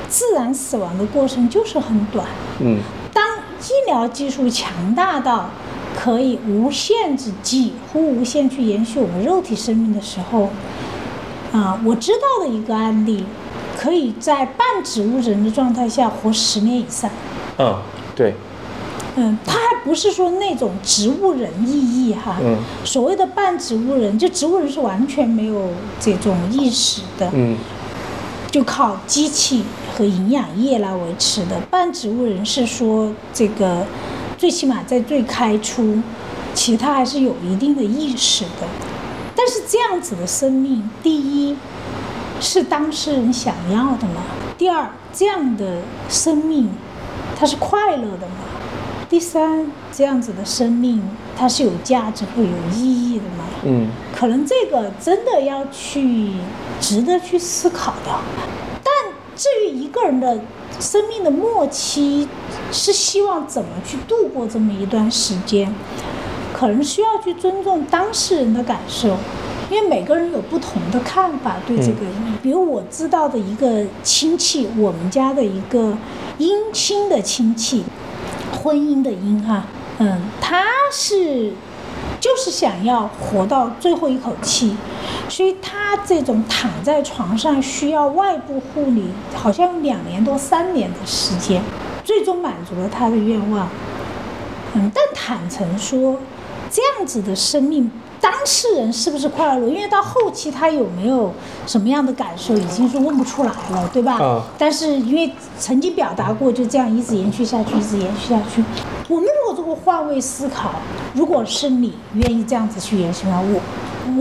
[0.09, 2.27] 自然死亡的过程就是很短。
[2.61, 2.81] 嗯
[3.12, 5.51] 当医疗技术强大到
[5.96, 10.51] 可以无限制、几乎无限去延续我们肉体生命的时候，
[11.53, 13.24] 啊，我知道的一个案例，
[13.77, 17.11] 可以在半植物人的状态下活十年以上。
[17.58, 17.76] 嗯，
[18.14, 18.34] 对，
[19.16, 27.56] 嗯，他还不是说那种植物人意义哈，嗯所谓的半植物人，就植物人是完全没有这种意识的，嗯
[28.50, 31.60] 就靠机器和营养液来维持的。
[31.70, 33.84] 半植物人是说这个，
[34.38, 35.98] 最起码在最开初，
[36.54, 38.66] 其实他还是有一定的意识的。
[39.36, 41.56] 但是这样子的生命，第一
[42.40, 44.22] 是当事人想要的吗？
[44.56, 46.70] 第二，这样的生命
[47.38, 48.44] 它是快乐的吗？
[49.09, 51.01] 第三，这样子的生命
[51.37, 53.44] 它是有价值和有意义的吗？
[53.64, 56.33] 嗯可能这个真的要去
[56.81, 58.11] 值得去思考的。
[58.83, 58.92] 但
[59.37, 60.40] 至于一个人的
[60.81, 62.29] 生命的末期
[62.72, 65.72] 是希望怎么去度过这么一段时间，
[66.53, 69.16] 可能需要去尊重当事人的感受，
[69.70, 72.07] 因为每个人有不同的看法对这个。
[72.42, 75.96] 比如我知道的一个亲戚，我们家的一个
[76.38, 77.85] 姻亲的亲戚，
[78.52, 79.64] 婚姻的姻哈，
[79.98, 81.52] 嗯，他是
[82.20, 84.76] 就是想要活到最后一口气，
[85.28, 89.04] 所以他这种躺在床上需要外部护理，
[89.35, 91.62] 好像两年多三年的时间，
[92.04, 93.68] 最终满足了他的愿望。
[94.74, 96.18] 嗯，但坦诚说，
[96.70, 99.68] 这样子的生命，当事人是不是快乐？
[99.68, 101.33] 因为到后期他有没有
[101.66, 104.18] 什么样的感受，已经是问不出来了，对吧？
[104.20, 108.62] 嗯但是因为曾经表达过，就这样一直延续下去，一直延续下去。
[109.09, 110.72] 我们如果做过换位思考，
[111.14, 113.40] 如果是你愿意这样子去延续吗？
[113.40, 113.61] 我。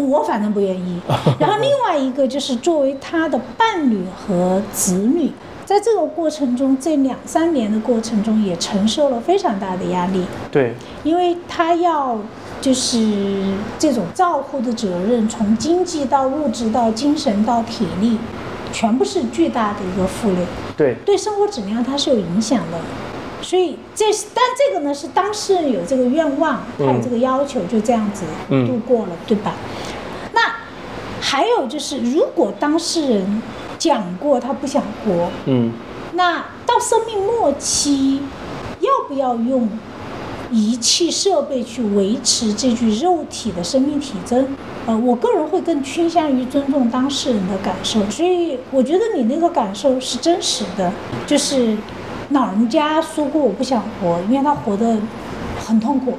[0.06, 1.00] 我反正不愿意。
[1.40, 5.32] 然后另外一个就是作为他的伴侣和子女，
[5.66, 10.26] 在这个过程中，这两三年的过程中，也承受了非常大的压力。
[10.52, 12.18] 对，因为他要
[12.60, 18.18] 就是这种照护的责任，从经济到物质到精神到体力，
[18.72, 22.80] 全部是巨大的一个负累，对，对生活质量它是有影响的。
[23.42, 29.54] 所以这是，但这个呢是当事人有这个愿望，他有这个要求，就这样子嗯度过了，对吧？
[30.34, 30.42] 那
[31.22, 33.42] 还有就是，如果当事人
[33.78, 35.72] 讲过他不想活，嗯
[36.14, 38.24] 那到生命末期，
[38.80, 39.70] 要不要用
[40.52, 44.56] 仪器设备去维持这具肉体的生命体征。
[44.86, 50.92] 呃，我个人会更倾向于尊重当事人的感受，所以我觉得你那个感受是真实的，
[51.26, 51.78] 就是
[52.30, 54.98] 老人家说过我不想活，因为他活得
[55.66, 56.18] 很痛苦，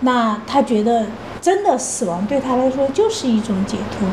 [0.00, 1.06] 那他觉得
[1.40, 4.08] 真的死亡对他来说就是一种解脱。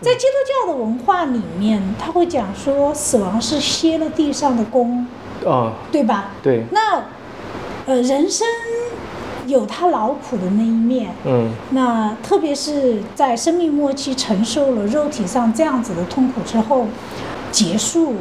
[0.00, 5.04] 在基督教的文化里面，他会讲说死亡是歇了地上的功，
[5.44, 6.30] 哦，对吧？
[6.40, 7.02] 对，那
[7.86, 8.46] 呃，人生
[9.48, 16.86] 有他劳苦的那一面，嗯那特别是在生命末期承受了肉体上这样子的痛苦之后，
[17.50, 18.16] 结束，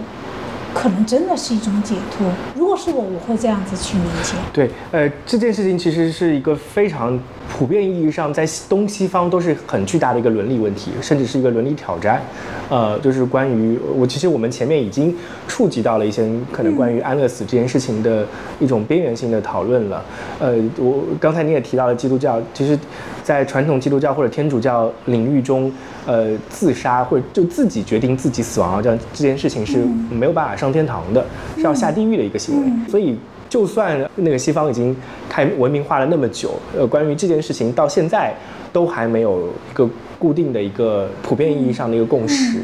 [0.74, 2.26] 可能真的是一种解脱。
[2.56, 4.34] 如果是我，我会这样子去理解。
[4.54, 12.22] 对，呃，这件事情其实是一个非常普遍意义上，在东西方都是很巨大的一个伦理问题，甚至是一个伦理挑战。
[12.70, 15.16] 呃，就是关于我，其实我们前面已经
[15.48, 18.26] 触及到了一些可能关于安乐死这件事情的
[18.60, 20.04] 一种边缘性的讨论了。
[20.40, 22.78] 呃，我刚才你也提到了基督教，其实，
[23.24, 25.72] 在传统基督教或者天主教领域中，
[26.06, 29.78] 呃，自杀或者就自己决定自己死亡啊，这样这件事情是
[30.12, 32.92] 没有办法上天堂的，是要下地狱的一个行为。
[32.92, 33.18] 所以，
[33.50, 34.96] 就算那个西方已经
[35.30, 38.34] 开文明化了那么久，呃，关于这件事情到现在
[38.72, 39.88] 都还没有一个
[40.20, 42.62] 固定的一个普遍意义上的一个共识。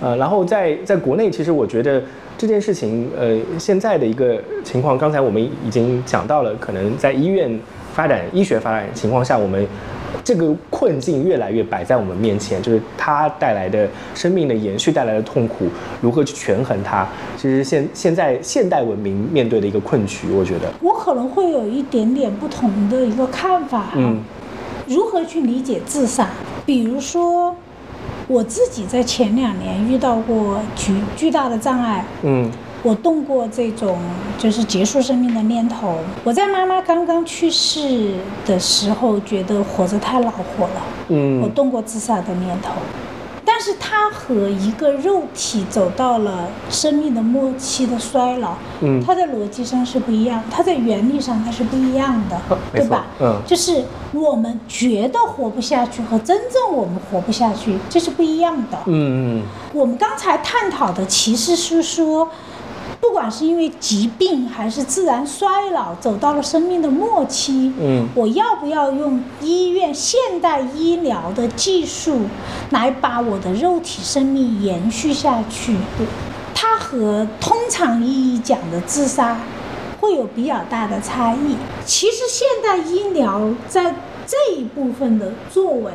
[0.00, 2.02] 呃，然后在在国内，其实我觉得
[2.36, 7.58] 这件事情，呃，现在的一个情况，刚才我们已经讲到了，可能在医院
[7.94, 9.66] 发展、医学发展情况下，我们。
[10.24, 15.66] 这个困境越来越摆在我们面前，就是它带来的生命的延续带来的痛苦，
[16.00, 17.06] 如何去权衡它？
[17.36, 23.90] 其实现现在现代文明面对的一个困局，我觉得，我可能会有一点点不同的一个看法。
[23.94, 24.22] 嗯
[24.88, 26.28] 如何去理解自杀？
[26.64, 27.56] 比如说，
[28.28, 32.48] 我自己在前两年遇到过巨巨大的障碍，嗯
[32.86, 33.98] 我动过这种
[34.38, 35.98] 就是结束生命的念头。
[36.22, 38.14] 我在妈妈刚刚去世
[38.46, 42.70] 的时候，觉得活着太恼火了，嗯我嗯动过自杀的念头。
[43.48, 52.38] 但是它和一个肉体走到了生命的末期的衰老，嗯它在逻辑上是不一样，它在原理上它是不一样的，
[52.72, 53.06] 对吧？
[53.20, 58.78] 嗯就是我们觉得活不下去和真正我们活不下去，这是不一样的。
[58.86, 62.28] 嗯嗯我们刚才探讨的其实是说，
[63.00, 72.22] 不管是因为疾病还是自然衰老，走到了生命的末期，嗯我要不要用医院现代医疗的技术
[72.70, 75.76] 来把我的肉体生命延续下去？
[76.54, 79.38] 它和通常意义讲的自杀
[80.00, 81.56] 会有比较大的差异。
[81.84, 83.94] 其实现代医疗在
[84.26, 85.92] 这一部分的作为，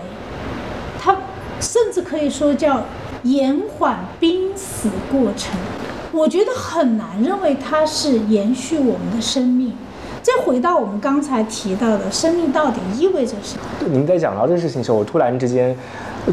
[0.99, 1.17] 它
[1.59, 2.83] 甚至可以说叫
[3.23, 5.59] 延缓濒死过程。
[6.11, 9.73] 我觉得很难认为它是延续我们的生命。
[10.21, 13.87] 再回到我们刚才提到的，生命到底意味着什么？
[13.89, 15.75] 您在讲到这个事情的时候，我突然之间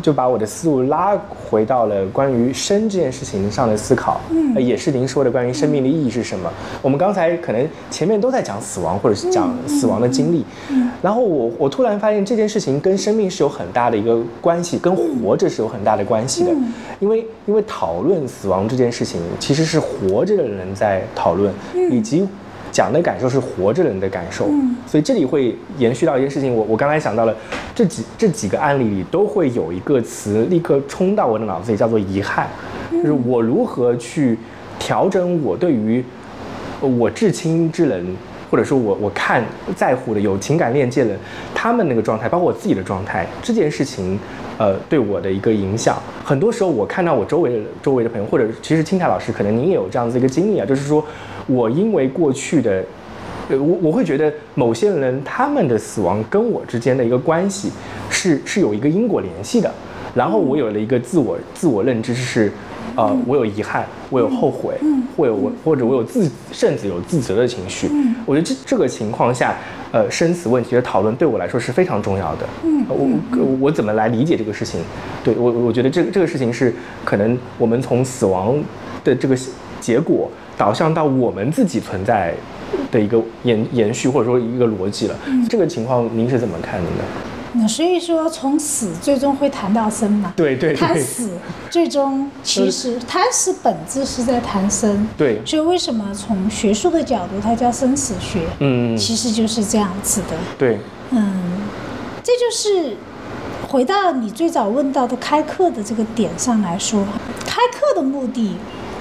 [0.03, 4.55] 就把我的思路拉回到了关于生这件事情上的思考，嗯。
[4.55, 6.51] 呃也是您说的关于生命的意义是什么。
[6.83, 10.91] 我们刚才可能前面都在讲死亡，或者是讲死亡的经历，嗯。
[11.01, 16.73] 然后我我突然发现这件事情跟生命是有很大的一个关系，跟活着是有很大的关系的，嗯。
[17.01, 21.93] 因为因为讨论死亡这件事情，其实是活着的人在讨论，嗯。
[21.93, 22.27] 以及。
[22.71, 24.77] 讲的感受是活着人的感受，嗯。
[24.87, 27.37] 所以这里会延续到一件事情，我我刚才想到了
[27.75, 32.47] 这几这几个案例里都会有一个词立刻冲到我的脑子里，叫做遗憾，
[32.91, 34.39] 就是我如何去
[34.79, 36.03] 调整我对于
[36.81, 38.17] 呃我至亲之人，
[38.51, 39.45] 或者说我我看
[39.77, 41.19] 在乎的有情感链接的人，
[41.55, 44.19] 他们那个状态，包括我自己的状态，这件事情，
[44.57, 45.99] 呃，对我的一个影响。
[46.25, 51.05] 很多时候，我看到我周围的周围的朋友，或者其实青凯老师，可能您也有这样子一个经历啊，就是说
[51.49, 52.85] 我因为过去的。
[53.51, 57.71] 呃，我我会觉得某些人他们的死亡跟我之间的一个关系
[58.11, 59.73] 是是有一个因果联系的，
[60.15, 62.53] 然后我有了一个自我自我认知是，
[62.95, 64.75] 呃，我有遗憾，我有后悔，
[65.17, 67.89] 或者我或者我有自甚至有自责的情绪。
[68.27, 69.57] 我觉得这这个情况下，
[69.93, 72.47] 呃，生死问题的讨论对我来说是非常重要的。
[72.65, 73.09] 嗯呃我
[73.39, 74.83] 我我怎么来理解这个事情？
[75.25, 78.63] 对我我觉得这个这个事情是可能我们从死亡
[79.03, 79.35] 的这个
[79.81, 82.35] 结果导向到我们自己存在
[82.91, 85.15] 的一个延延续或者说一个逻辑了。
[85.49, 87.05] 这个情况您是怎么看的呢？
[87.55, 90.35] 那所以说，从死最终会谈到生嘛？
[90.37, 91.31] 对对对谈死
[91.71, 95.09] 最终其实谈死本质是在谈生。
[95.17, 98.41] 对，所以为什么从学术的角度它叫生死学？
[98.59, 100.37] 嗯，其实就是这样子的。
[100.59, 100.79] 对，
[101.11, 101.43] 嗯，
[102.23, 102.95] 这就是
[103.67, 107.03] 回到你最早问到的开课的这个点上来说，
[107.47, 108.57] 开课的目的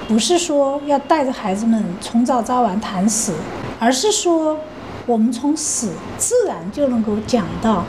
[0.08, 3.34] 不是说要带着孩子们从早到晚谈死，
[3.78, 4.58] 而是说
[5.04, 7.84] 我们从死自然就能够讲到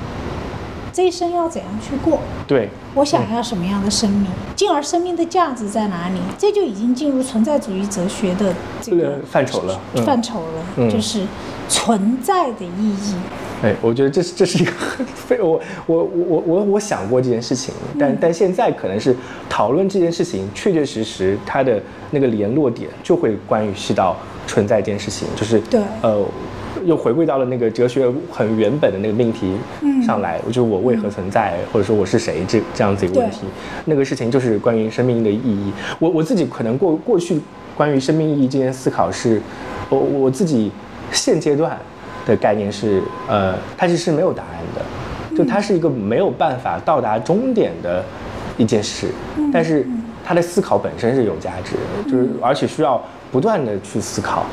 [0.91, 2.19] 这一生要怎样去过。
[2.45, 6.19] 对，我想要什么样的生命，进而生命的价值在哪里？
[6.37, 11.25] 这就已经进入存在主义哲学的这个呃范畴了嗯范畴了，嗯就是
[11.69, 13.15] 存在的意义。
[13.61, 19.15] 哎，我觉得这是这是一个很 非我我我我我想过这件事情，但但现在可能是
[19.49, 21.81] 讨论这件事情，确确实实它的
[22.11, 24.15] 那个联络点就会关于系到
[24.47, 25.81] 存在这件事情，就是对。
[26.01, 26.25] 呃，
[26.85, 33.39] 又回归到了那个哲学很原本的那个命题嗯上来，就是我为何存在，或者说我是谁这这样子一个问题，
[33.83, 35.73] 那个事情就是关于生命的意义。
[35.99, 37.41] 我我自己可能过过去
[37.75, 39.41] 关于生命意义这件思考是，
[39.89, 40.71] 我我自己
[41.11, 41.77] 现阶段
[42.29, 48.03] 的概念是，呃，它其实是没有答案的，就它是一个没有办法到达终点的
[48.57, 49.07] 一件事，
[49.51, 49.85] 但是
[50.23, 53.01] 它的思考本身是有价值的，就是而且需要
[53.31, 54.45] 不断的去思考，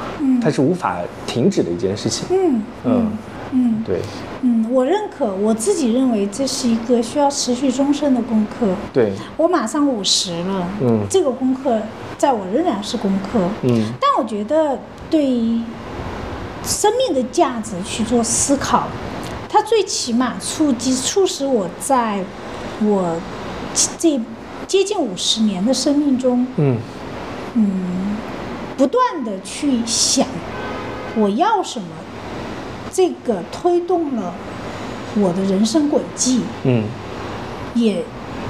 [0.43, 0.97] 它是无法
[1.27, 2.27] 停止的一件事情。
[2.31, 3.13] 嗯嗯，
[3.53, 4.01] 嗯对。
[4.43, 8.69] 嗯，我认可，我自己认为这是一个需要持续终身的功课。
[8.93, 11.01] 对，我马上五十了，嗯。
[11.09, 11.81] 这个功课
[12.19, 13.93] 在我仍然是功课，嗯。
[14.01, 14.79] 但我觉得
[15.11, 15.61] 对于
[16.67, 18.89] 生命的价值去做思考，
[19.49, 22.25] 它最起码触及促使我在
[22.83, 23.17] 我
[23.97, 24.21] 这
[24.67, 26.77] 接近五十年的生命中，嗯。
[27.55, 28.17] 嗯，
[28.77, 30.27] 不断的去想
[31.15, 31.87] 我要什么，
[32.93, 34.35] 这个推动了
[35.17, 36.85] 我的人生轨迹，嗯。
[37.75, 38.05] 也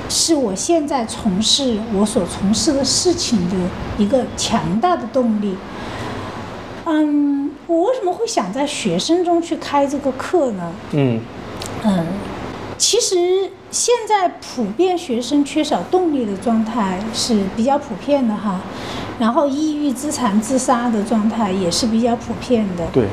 [0.08, 3.56] 是我现在从事我所从事的事情的
[3.98, 5.56] 一个强大的动力。
[6.84, 10.72] 嗯，我为什么会想在学生中去开这个课呢？
[10.92, 11.20] 嗯
[11.84, 12.06] 嗯，
[12.78, 18.60] 其实现在普遍学生缺少动力的状态是比较普遍的哈，
[19.18, 22.86] 然后抑郁、自残、自杀的状态也是比较普遍的。
[22.92, 23.06] 对，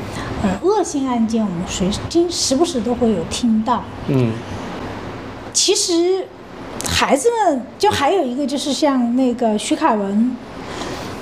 [0.44, 3.84] 呃，恶性案件我们随经时不时都会有听到。
[4.08, 4.32] 嗯
[5.52, 6.28] 其实
[6.88, 10.36] 孩子们就还有一个就是像那个徐凯文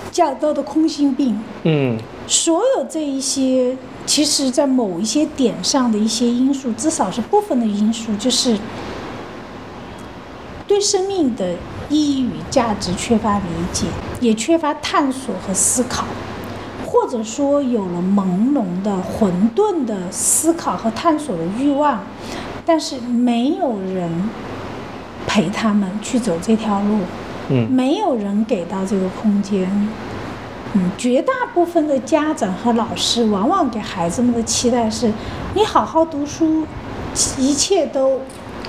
[0.09, 1.97] 讲到的空心病，嗯
[2.31, 3.75] 所有这一些，
[4.05, 8.57] 其实在某一些点上的一些因素，至少是部分的因素，就是
[10.65, 11.55] 对生命的
[11.89, 13.85] 意义与价值缺乏理解，
[14.21, 16.05] 也缺乏探索和思考，
[16.85, 21.99] 或者说有了朦胧的、混沌的思考和探索的欲望，
[22.65, 24.29] 但是没有人
[25.27, 26.99] 陪他们去走这条路。
[27.49, 29.69] 嗯没有人给到这个空间。
[30.73, 35.11] 嗯，绝大部分的家长和老师往往给孩子们的期待是：
[35.53, 36.65] 你好好读书，
[37.37, 38.21] 一切都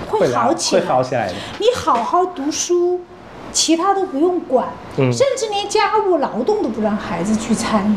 [0.09, 0.82] 会好起来。
[0.82, 1.34] 会好起来的。
[1.61, 3.00] 你好好读书，
[3.53, 7.96] 其他都不用管，嗯甚至连家务劳动都不让孩子去参与。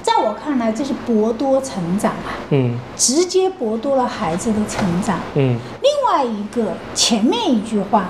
[0.00, 5.18] 在我看来，这是剥夺成长啊，嗯直接剥夺了孩子的成长。
[5.34, 8.08] 嗯另外一个前面一句话，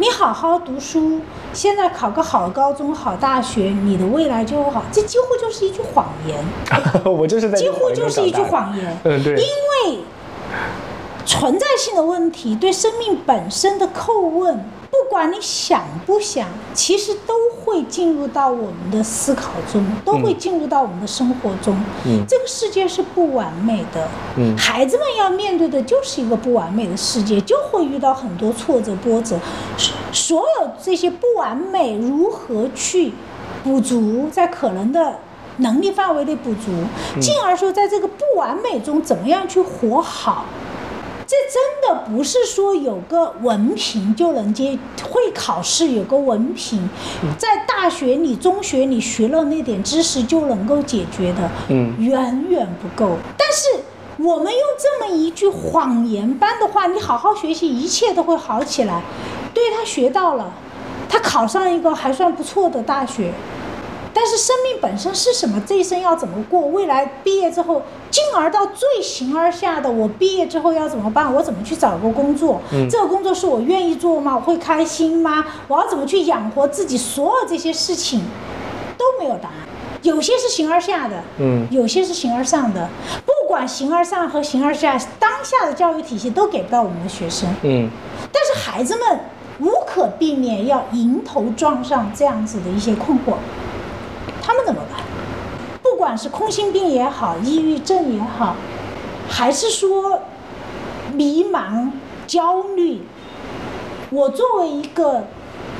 [0.00, 1.20] 你好好读书，
[1.52, 4.82] 现在考个好高中、好大学，你的未来就会好。
[4.90, 6.42] 这几乎就是一句谎言，
[7.04, 8.40] 我就是在几乎就是一句。
[8.40, 8.98] 谎言。
[9.04, 9.98] 嗯，对，因为
[11.26, 21.76] 存在性的问题对生命本身的叩问，不管你想不想，其实都会进入到我们的思考中，都会进入到我们的生活中。
[22.04, 29.38] 嗯这个世界是不完美的，嗯孩子们要面对的就是一个不完美的世界，就会遇到很多挫折波折。
[29.76, 33.12] 所所有这些不完美，如何去
[33.62, 35.18] 补足，在可能的
[35.58, 36.72] 能力范围内补足，
[37.20, 40.46] 进而说在这个不完美中怎么样去活好。
[41.30, 44.76] 这真的不是说有个文凭就能接，
[45.08, 46.90] 会考试有个文凭，
[47.38, 53.16] 在大学里、中学里学了那点知识就能够解决的，嗯远远不够。
[53.38, 53.84] 但是
[54.16, 59.00] 我们用这么一句谎言般的话，你好好学习，一切都会好起来。
[59.54, 60.52] 对他学到了，
[61.08, 63.32] 他考上一个还算不错的大学，
[64.12, 65.62] 但是生命本身是什么？
[65.66, 66.66] 这一生要怎么过？
[66.66, 71.32] 未来毕业之后，进而到最形而下的，我毕业之后要怎么办？
[71.32, 72.60] 我怎么去找个工作？
[72.72, 74.34] 嗯这个工作是我愿意做吗？
[74.34, 75.44] 我会开心吗？
[75.68, 76.98] 我要怎么去养活自己？
[76.98, 78.20] 所有这些事情
[78.98, 79.54] 都没有答案。
[80.02, 82.88] 有些是形而下的，嗯有些是形而上的。
[83.26, 87.48] 不管形而上和形而下，当下的教育体系都给不到我们的学生。
[87.62, 87.90] 嗯
[88.32, 89.20] 但是孩子们
[89.58, 93.34] 无可避免要迎头撞上这样子的一些困惑，
[94.50, 95.00] 他们怎么办？
[95.80, 98.56] 不管是空心病也好，抑郁症也好，
[99.28, 100.22] 还是说
[101.14, 101.88] 迷茫、
[102.26, 103.02] 焦虑，
[104.10, 105.22] 我作为一个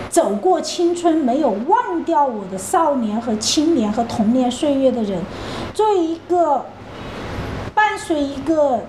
[0.08, 5.20] 走过青春、没有忘掉我的少年和青年和童年岁月的人，
[5.74, 6.66] 作为一个
[7.74, 8.84] 伴随一个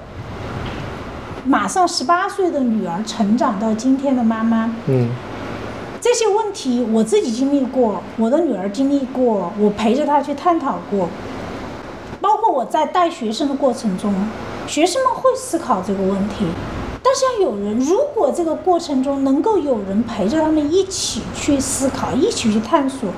[1.43, 5.09] 马上十八岁的女儿成长到今天的妈妈，嗯
[6.01, 11.07] 这些问题我自己经历过，我的女儿经历过，我陪着她去探讨过。
[12.19, 14.11] 包括我在带学生的过程中，
[14.65, 16.45] 学生们会思考这个问题，
[17.03, 23.09] 但是要有人，如果这个过程中能够有人陪着他们一起去思考，一起去探索，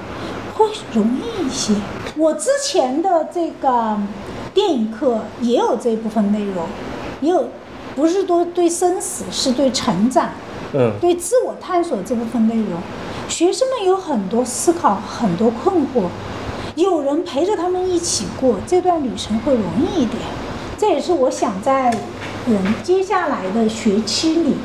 [0.55, 1.73] 会容易一些。
[2.17, 3.97] 我之前的这个
[4.53, 6.65] 电影课也有这部分内容，
[7.21, 7.47] 也有，
[7.95, 10.31] 不是多对生死，是对成长。
[10.73, 12.81] 嗯对自我探索这部分内容，
[13.29, 16.07] 学生们有很多思考，很多困惑，
[16.75, 20.19] 有人陪着他们一起过这段旅程会容易一点。
[20.77, 21.95] 这也是我想在
[22.47, 24.55] 嗯接下来的学期里，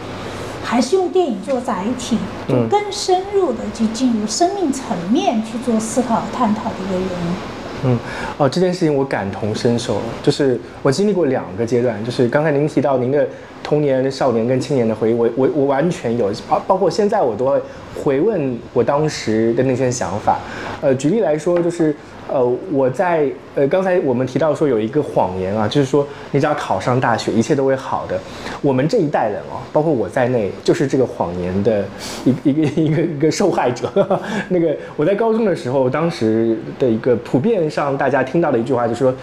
[0.65, 2.17] 还是用电影做载体，
[2.49, 7.58] 就嗯更深入的去进入生命层面去做思考和探讨的一个原因。
[7.85, 7.99] 嗯，
[8.37, 13.27] 哦，这件事情我感同身受，就是我经历过两个阶段，就是刚才您提到您的
[13.63, 17.61] 童年、少年跟青年的回忆，我我我完全有，包包括现在我都会
[18.03, 20.39] 回问我当时的那些想法。
[20.81, 21.95] 呃，举例来说，就是
[22.29, 28.19] 呃我在呃刚才我们提到说有一个谎言啊，就是说你只要考上大学，一切都会好的。
[28.61, 31.85] 我们这一代人哦，包括我在内，就是这个谎言的
[32.25, 33.91] 一 一个一个一个受害者。
[34.49, 39.15] 那个我在高中的时候，当时的一个普遍上大家听到的一句话就是说，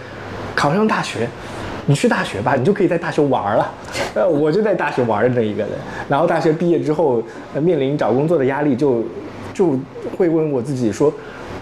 [0.56, 1.28] 考上大学。
[1.88, 3.72] 你去大学吧，你就可以在大学玩了。
[4.16, 5.70] 呃，我就在大学玩的那一个人。
[6.10, 7.22] 然后大学毕业之后，
[7.62, 9.04] 面临找工作的压力就，
[9.54, 9.78] 就
[10.18, 11.14] 会问我自己说，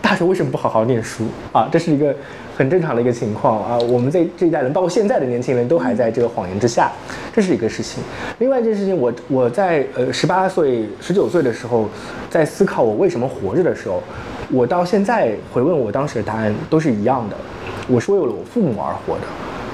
[0.03, 1.23] 大学为什么不好好念书
[1.53, 1.69] 啊？
[1.71, 2.13] 这是一个
[2.57, 3.77] 很正常的一个情况啊。
[3.87, 6.91] 我们这这一代人，包括现在的年轻人都还在这个谎言之下，
[7.31, 8.03] 这是一个事情。
[8.39, 11.87] 另外一件事情，我我在呃十八岁、十九岁的时候，
[12.29, 14.03] 在思考我为什么活着的时候，
[14.51, 17.37] 我到现在回问我当时的答案都是一样的，
[17.87, 19.21] 我是为了我父母而活的。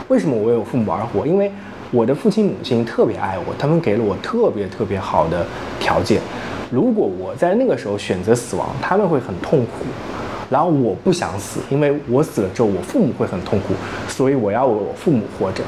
[0.10, 1.26] 为什么我为我父母而活？
[1.26, 1.52] 因为
[1.90, 5.44] 我的父亲母亲特别爱我，他们给了我特别特别好的
[5.80, 6.22] 条件。
[6.72, 9.86] 如果我在那个时候选择死亡，他们会很痛苦。
[10.50, 13.74] 然后我不想死，因为我死了之后，我父母会很痛苦，
[14.08, 15.64] 所以我要为我父母活着。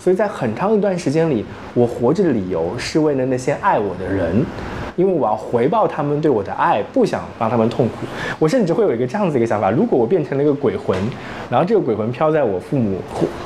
[0.00, 4.44] 所以在很长一段时间里，我活着的理由是为了那些爱我的人，
[4.96, 7.94] 因为我要回报他们对我的爱，不想让他们痛苦。
[8.38, 10.98] 我甚至会有一个这样子一个想法：如果我变成了一个鬼魂，
[11.48, 12.98] 然后这个鬼魂飘在我父母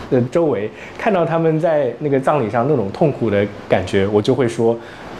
[0.08, 4.74] 的周围，看到他们在那个葬礼上那种痛苦的感觉，我就会说。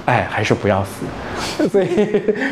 [0.07, 1.05] 哎，还是不要死。
[1.69, 1.89] 所以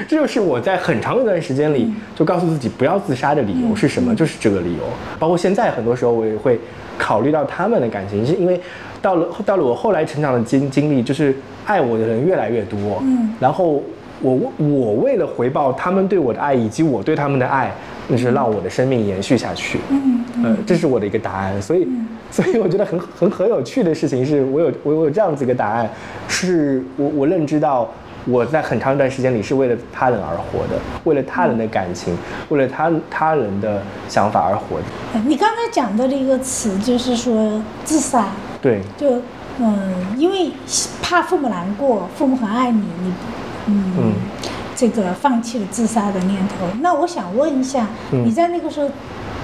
[0.09, 4.15] 这就是我在很长一段时间里就告诉自己不要自杀的理由是什么？
[4.15, 4.83] 就是这个理由。
[5.19, 6.59] 包括现在很多时候我也会
[6.99, 8.61] 考虑到他们的感情，是因为
[9.01, 11.35] 到了到了我后来成长的经经历，就是
[11.65, 12.99] 爱我的人越来越多。
[13.03, 13.83] 嗯，然后
[14.21, 17.73] 我我为了回报他们对我的爱以及我对他们的爱，
[18.09, 19.79] 那是让我的生命延续下去。
[19.91, 21.89] 嗯呃，这是我的一个答案，所以，
[22.31, 25.89] 所以我觉得很很很有趣的事情是，我有我有这样子一个答案，
[26.29, 27.89] 是我我认知到
[28.27, 32.15] 我在很长一段时间里是为了他人而活的，为了他人的感情，
[32.51, 34.79] 为了他他人的想法而活
[35.27, 38.27] 你刚才讲到的一个词就是说自杀，
[38.61, 39.23] 对，就
[39.61, 40.51] 嗯，因为
[41.01, 43.13] 怕父母难过，父母很爱你，你
[43.69, 43.85] 嗯。
[43.97, 44.14] 嗯
[44.77, 48.89] 这个放弃了自杀的念头，那我想问一下，嗯你在那个时候，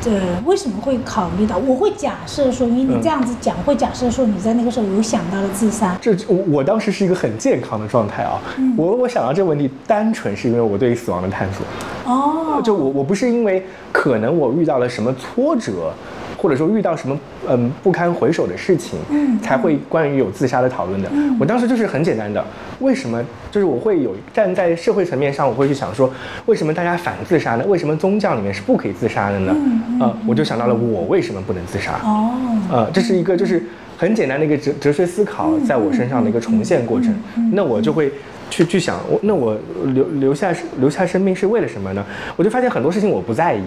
[0.05, 1.57] 呃，为什么会考虑到？
[1.59, 5.97] 我会假设说，因为你嗯这样子讲，会假设说你在那个时候有想到了自杀。
[6.01, 8.41] 这我我当时是一个很健康的状态啊，
[8.77, 11.65] 我我想到这个问题，单纯是因为我对死亡的探索。
[12.13, 15.93] 哦，就我我不是因为可能我遇到了什么挫折，
[16.41, 17.19] 或者说遇到什么
[17.49, 21.11] 嗯不堪回首的事情，嗯才会关于有自杀的讨论的。
[21.39, 22.43] 我当时就是很简单的，
[22.79, 26.11] 为什么就是我会有站在社会层面上，我会去想说，
[26.47, 27.65] 为什么大家反自杀呢？
[27.67, 29.55] 为什么宗教里面是不可以自杀的呢？
[29.55, 32.01] 嗯啊、我就想到了我为什么不能自杀。
[32.03, 32.31] 哦，
[32.73, 33.63] 呃，这是一个就是
[33.99, 37.15] 很简单的一个哲哲学思考，在我身上的一个重现过程。
[37.53, 38.11] 那我就会
[38.49, 39.55] 去去想，我那我
[39.93, 42.03] 留留下留下生命是为了什么呢？
[42.37, 43.63] 我就发现很多事情我不在意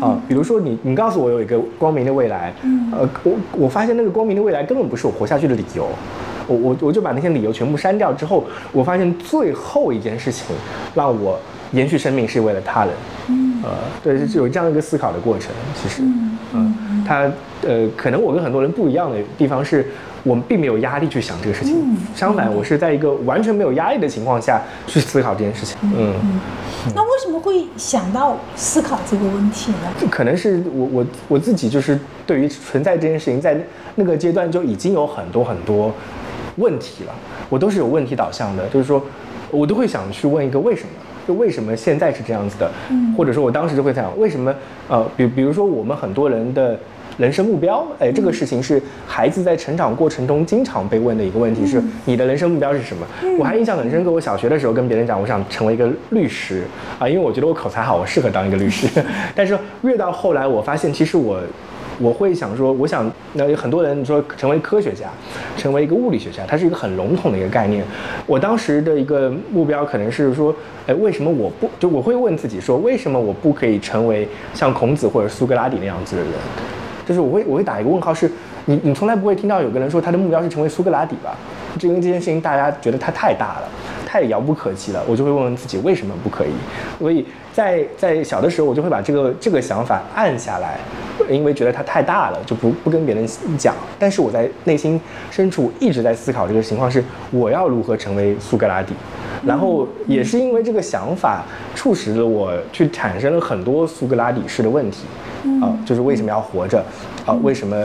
[0.00, 2.52] 啊、比如说你你告诉我有一个光明的未来，
[2.92, 5.88] 呃，我我发现那个光明的未来根本不是我活下去的理由。
[6.46, 10.54] 我我我就把那些理由全部删掉之后，我发现最后一件事情
[10.94, 11.38] 让我
[11.72, 12.94] 延续生命是为了他人。
[13.28, 13.70] 嗯呃，
[14.02, 15.52] 对，是有这样一个思考的过程。
[15.74, 17.30] 其实，嗯嗯，他
[17.62, 19.86] 呃，可能我跟很多人不一样的地方是，
[20.22, 25.76] 我们并没有压力去想这个事情，嗯相反，我是在一个完全没有压力的情况下去思考这件事情。
[25.82, 26.14] 嗯，
[26.94, 30.08] 那为什么会想到思考这个问题呢？
[30.10, 33.58] 可能是我我我自己就是对于存在这件事情，在
[33.94, 35.92] 那个阶段就已经有很多很多
[36.56, 37.12] 问题了，
[37.48, 39.02] 我都是有问题导向的，就是说
[39.50, 40.88] 我都会想去问一个为什么。
[41.28, 44.52] 就为什么现在是这样子的，嗯或者说我当时就会想，为什么
[44.88, 46.76] 呃，比比如说我们很多人的
[47.20, 53.06] 人生目标，哎，这个事情是孩子在成长过程中经常被问的一个问题，是你的人生目标是什么？
[53.38, 56.64] 我还印象很深刻，我小学的时候跟别人讲，我想成为一个律师
[56.98, 58.88] 啊，因为我觉得我口才好，我适合当一个律师。
[59.36, 61.40] 但是越到后来，我发现其实我。
[62.02, 65.10] 我会想说，我想那有很多人说成为科学家，
[65.58, 67.84] 成为一个物理学家，它是一个很笼统的一个概念。
[68.26, 70.54] 我当时的一个目标可能是说，
[70.86, 76.32] 哎，为什么我不就我会问自己说，为什么我不可以成为像孔子或者苏格拉底那样子的人？
[77.10, 78.30] 就是我会我会打一个问号，是
[78.66, 81.36] 你你从来不会听到有个人说他的目标是成为苏格拉底吧？
[81.76, 83.68] 就因为这件事情大家觉得他太大了，
[84.06, 86.52] 太遥不可及了，我就会问问自己为什么不可以？
[87.00, 90.78] 所以在在小的时候，我就会把这个这个想法按下来。
[91.28, 93.24] 因为觉得它太大了，就不不跟别人
[93.56, 93.74] 讲。
[93.98, 95.00] 但是我在内心
[95.30, 98.94] 深处一直在思考这个情况是我要如何成为苏格拉底。
[99.44, 101.44] 然后也是因为这个想法，
[101.74, 105.04] 促使了我去产生了很多苏格拉底式的问题。
[105.60, 106.82] 啊，就是为什么要活着？
[107.26, 107.76] 啊，为什么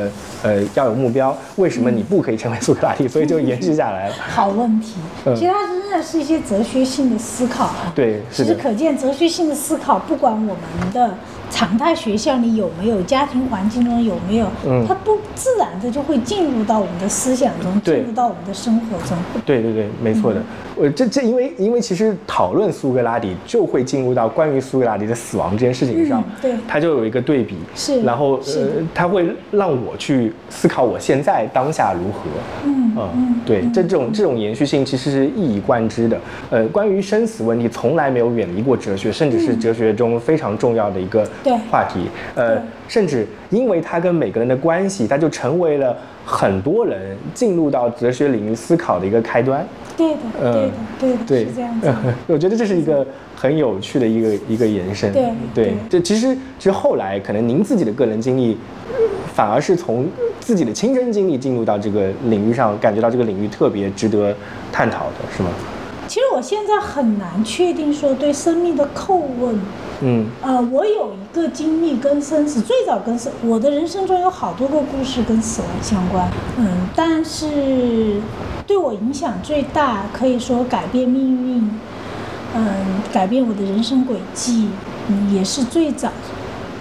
[0.43, 1.35] 呃要有目标？
[1.57, 3.07] 为什么你不可以成为苏格拉底？
[3.07, 4.15] 所以就延续下来了。
[4.17, 4.95] 好问题，
[5.35, 7.69] 其实它真的是一些哲学性的思考。
[7.93, 11.13] 对，其实可见哲学性的思考，不管我们的。
[11.55, 14.47] 常态学校里有没有家庭环境中有没有？
[14.67, 19.17] 嗯，它不自然的就会进入到我们的思想中，进入到我们的生活中。
[19.45, 20.41] 对对对，没错的。
[20.75, 27.55] 我这这因为因为其实讨论苏格拉底就会进入到关于苏格拉底的死亡这件事情上，对，他就有一个对比。
[27.73, 32.19] 是，然后呃，它会让我去思考我现在当下如何。
[32.65, 36.19] 嗯嗯，对，这这种这种延续性其实是一以贯之的。
[36.49, 41.25] 呃，关于生死问题从来没有远离过哲学，甚至是哲学中非常重要的一个。
[41.45, 49.63] 对话题，呃，甚至因为它跟每个人的关系，它就成为了很多人进入到哲学领域思考的一个开端。
[49.95, 51.93] 对的，对的，对的，对，是这样子。
[52.27, 55.13] 我觉得这是一个很有趣的一个一个延伸。
[55.13, 58.57] 对，对，这其实其实后来可能您自己的个人经历，
[59.35, 60.07] 反而是从
[60.39, 64.35] 自己的亲身经历进入到这个领域上，感觉到这个领域特别值得
[64.71, 65.49] 探讨的，是吗？
[66.16, 69.59] 其实我现在很难确定说对生命的叩问。
[69.99, 76.32] 嗯，呃，我有一个经历跟生死最早跟生，我的人生中有好多个故事跟死亡相关。
[76.55, 78.22] 嗯，但是
[78.66, 81.70] 对我影响最大，可以说改变命运，
[82.55, 84.70] 嗯，改变我的人生轨迹，
[85.09, 86.09] 嗯，也是最早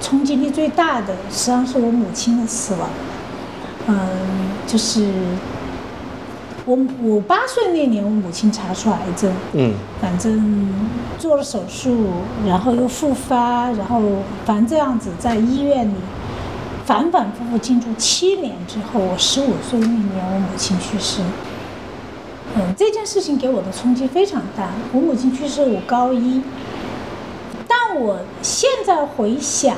[0.01, 2.89] 冲击力最大的，实际上是我母亲的死亡。
[3.89, 3.99] 嗯，
[4.65, 5.09] 就是。
[6.67, 10.75] 我我八岁那年，我母亲查出癌症，嗯，反正
[11.19, 12.07] 做了手术，
[12.47, 14.01] 然后又复发，然后
[14.47, 15.95] 反正这样子在医院里
[16.87, 20.01] 反反复复进驻七年之后，我十五岁那年，
[20.35, 21.21] 我母亲去世。
[22.57, 24.71] 嗯，这件事情给我的冲击非常大。
[24.95, 26.41] 我母亲去世，我高一，
[27.69, 29.77] 但我现在回想，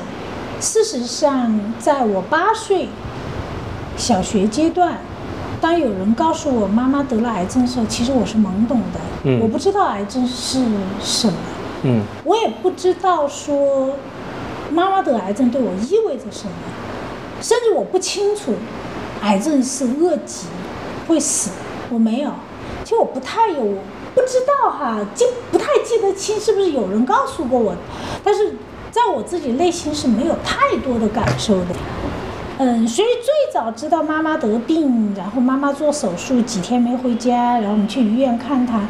[0.61, 2.87] 事实上，在我八岁
[3.97, 4.99] 小学阶段。
[5.59, 10.59] 当有人告诉我妈妈得了癌症的时候，其实我是懵懂的，嗯，我不知道癌症是
[11.01, 11.33] 什么，
[11.83, 13.91] 嗯，我也不知道说
[14.71, 16.53] 妈妈得癌症对我意味着什么，
[17.41, 18.53] 甚至我不清楚
[19.21, 20.47] 癌症是恶疾，
[21.07, 21.49] 会死，
[21.89, 22.29] 我没有，
[22.83, 23.59] 其实我不太有，
[24.13, 27.75] 不知道哈，记不太记得清是不是有人告诉过我，
[28.23, 28.55] 但是
[28.91, 31.67] 在我自己内心是没有太多的感受的。
[32.59, 38.81] 嗯，所以最早知道妈妈得病，然后妈妈做手术几天没回家，然后我们去医院看她，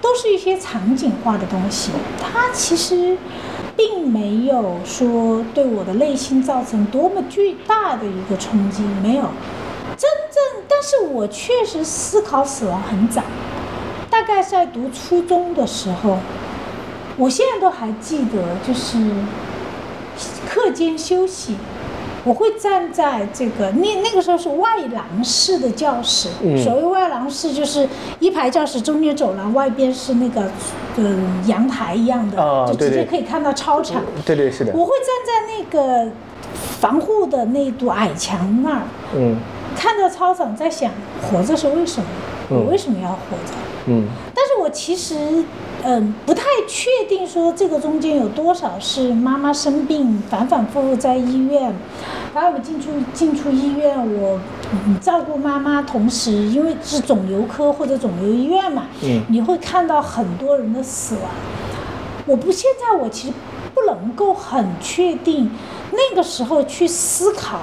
[0.00, 1.92] 都是一些场景化的东西。
[2.20, 3.16] 它其实
[3.76, 9.22] 并没有说对我的内心造成多么巨大的一个冲击，没有。
[9.96, 13.22] 真正，但是我确实思考死亡很早，
[14.10, 16.18] 大概在读初中的时候，
[17.16, 18.98] 我现在都还记得，就是
[20.44, 21.54] 课间休息。
[22.24, 26.28] 我会站在这个那那个时候是外廊式的教室，
[26.62, 27.88] 所谓外廊式就是
[28.20, 30.50] 一排教室中间走廊，外边是那个
[30.96, 34.02] 嗯阳台一样的，就直接可以看到操场。
[34.24, 34.72] 对对是的。
[34.72, 35.64] 我会站在那
[36.04, 36.10] 个
[36.80, 38.82] 防护的那堵矮墙那儿，
[39.16, 39.36] 嗯，
[39.76, 40.90] 看着操场，在想
[41.22, 42.06] 活着是为什么？
[42.50, 43.54] 我为什么要活着？
[43.86, 44.06] 嗯，
[44.72, 45.44] 其实。
[45.84, 51.74] 嗯，不太确定说这个中间有多少是妈妈生病，反反复复在医院，
[52.32, 54.38] 反正我进出进出医院，我
[55.00, 61.24] 照顾妈妈，同时因为是肿瘤科或者肿瘤医院嘛，嗯，你会看到很多人的死亡。
[62.26, 63.34] 我不现在我其实
[63.74, 65.50] 不能够很确定
[65.90, 67.62] 那个时候去思考。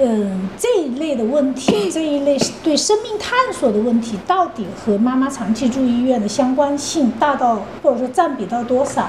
[0.00, 9.08] 嗯，这一类的问题， 这一类对生命探索的问题，到底和妈妈长期住医院的相关性大到，或者说占比到多少？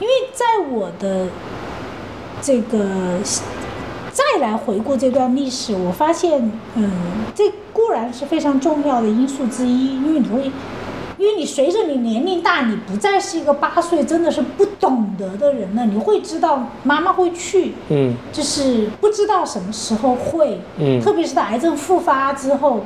[0.00, 1.28] 因为在我的
[2.42, 3.18] 这个
[4.12, 6.90] 再来回顾这段历史，我发现，嗯，
[7.34, 10.50] 这固然是非常重要的因素之一，因为你会，
[11.18, 22.84] 因为你随着你年龄大，你不再是一个八岁真的是不懂得的人了，你会知道妈妈会去，嗯就是不知道什么时候会，嗯特别是在癌症复发之后，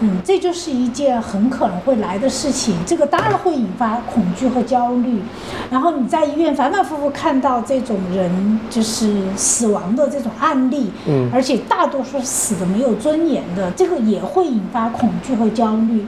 [0.00, 2.76] 嗯，这就是一件很可能会来的事情。
[2.86, 5.20] 这个当然会引发恐惧和焦虑，
[5.68, 16.06] 然后你在医院反反复复看到这种人就是死亡的这种案例，嗯而且大多数死的没有尊严的，这个也会引发恐惧和焦虑。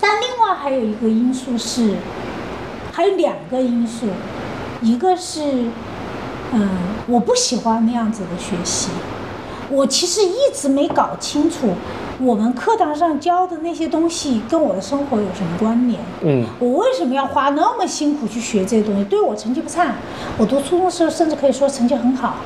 [0.00, 1.96] 但另外还有一个因素是，
[2.92, 4.06] 还有两个因素，
[4.80, 5.42] 一个是，
[6.52, 6.68] 嗯，
[7.06, 8.88] 我不喜欢那样子的学习。
[9.70, 11.74] 我其实一直没搞清楚，
[12.20, 16.00] 我们课堂上教的那些东西跟我的生活有什么关联。
[16.22, 19.04] 嗯我为什么要花那么辛苦去学这些东西？
[19.04, 19.94] 对我成绩不差，
[20.36, 22.38] 我读初中的时候甚至可以说成绩很好，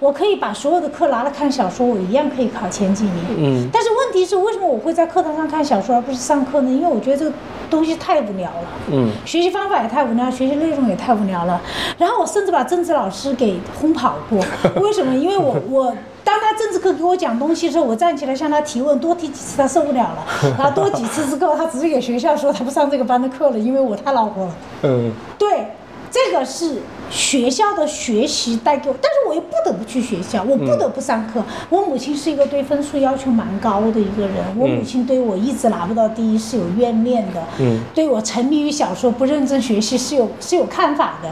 [0.00, 3.14] 我可以把所有的课拿来看小说，我一样可以考前几名。
[3.38, 6.70] 嗯但是问题是，为什么我会在课堂上看小说而不是上课呢？
[6.70, 7.32] 因为我觉得这个
[7.70, 8.68] 东西太无聊了。
[8.90, 11.60] 嗯学习方法也太无聊，学习内容也太无聊了。
[11.98, 14.40] 然后我甚至把政治老师给轰跑过。
[14.82, 15.14] 为什么？
[15.14, 15.94] 因为我我
[16.24, 20.26] 当他政治课给我讲东西的时候，我站起来向他提问，多提几次他受不了了，
[20.58, 24.54] 然 后多几次之后，他直接给学校说他不上这个班的课了，因为我太恼火了。
[24.82, 25.12] 嗯。
[25.38, 25.68] 对，
[26.10, 31.42] 这个是学校的学习带给我，但是我又不得不去学校，我不得不上课。
[31.68, 37.80] 我母亲是一个对分数要求蛮高的一个人，我母亲对我一直拿不到第一是有怨念的，嗯。
[37.94, 41.30] 对我沉迷于小说不认真学习是有是有看法的，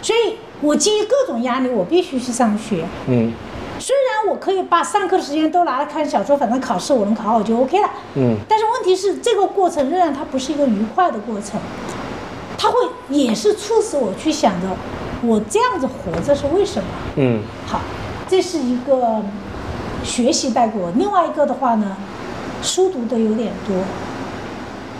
[0.00, 2.84] 所以我基于各种压力，我必须去上学。
[3.08, 3.32] 嗯
[3.82, 7.90] 虽然我可以把上课的时间都拿来看小说，反正考试我能考好就 OK 了。
[8.14, 11.58] 嗯但是问题是，这个过程仍然它不是一个愉快的过程，
[12.56, 12.76] 它会
[13.08, 14.68] 也是促使我去想着，
[15.22, 16.88] 我这样子活着是为什么？
[17.16, 17.80] 嗯好，
[18.28, 19.20] 这是一个
[20.04, 20.92] 学习带给我。
[20.92, 21.96] 另外一个的话呢，
[22.62, 23.76] 书读的有点多。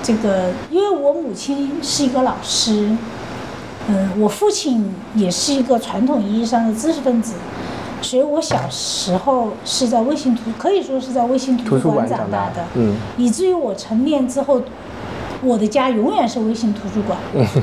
[0.02, 2.96] 这个，因为我母亲是一个老师，
[3.86, 7.34] 嗯，我父亲也是一个传统意义上的知识分子，
[8.02, 14.60] 所以我小时候是在卫星图，可以说是在卫星图图书书馆馆长大长大的，嗯以至于我成年之后，
[15.42, 17.18] 我的家永远是微信图书馆，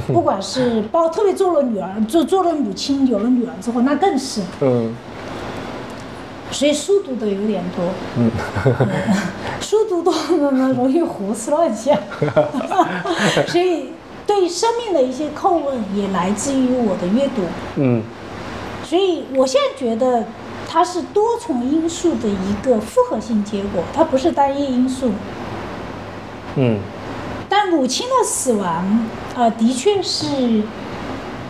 [0.08, 4.96] 不管是 包，特别做了女儿，做做了母亲，有了女儿之后，那更是，嗯。
[6.52, 7.86] 所以书读的有点多，
[8.18, 8.32] 嗯。
[9.62, 11.96] 书读多了呢，容易胡思乱想，
[13.48, 13.92] 所以
[14.26, 17.44] 对生命的一些叩问也来自于我的阅读，
[17.76, 18.02] 嗯
[18.90, 20.26] 所以我现在觉得
[20.68, 25.12] 它是多重因素的一个复合性结果，它不是单一因素。
[26.56, 26.80] 嗯
[27.48, 30.64] 但母亲的死亡，呃，的确是，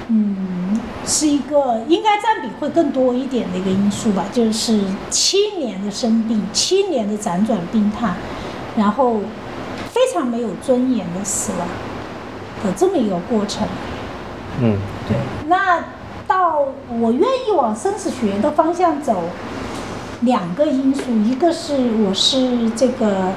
[0.09, 8.11] 嗯，是一个应该占比会更多一点的一个因素吧，就是七年的生病，七年的辗转病榻，
[8.77, 9.21] 然后
[9.89, 11.67] 非常没有尊严的死亡
[12.63, 13.65] 的这么一个过程。
[14.61, 14.77] 嗯
[15.07, 15.17] 对，
[15.47, 15.83] 那
[16.29, 16.63] 到
[17.01, 19.23] 我愿意往生死学的方向走，
[20.21, 21.73] 两个因素，一个是
[22.05, 23.33] 我是这个，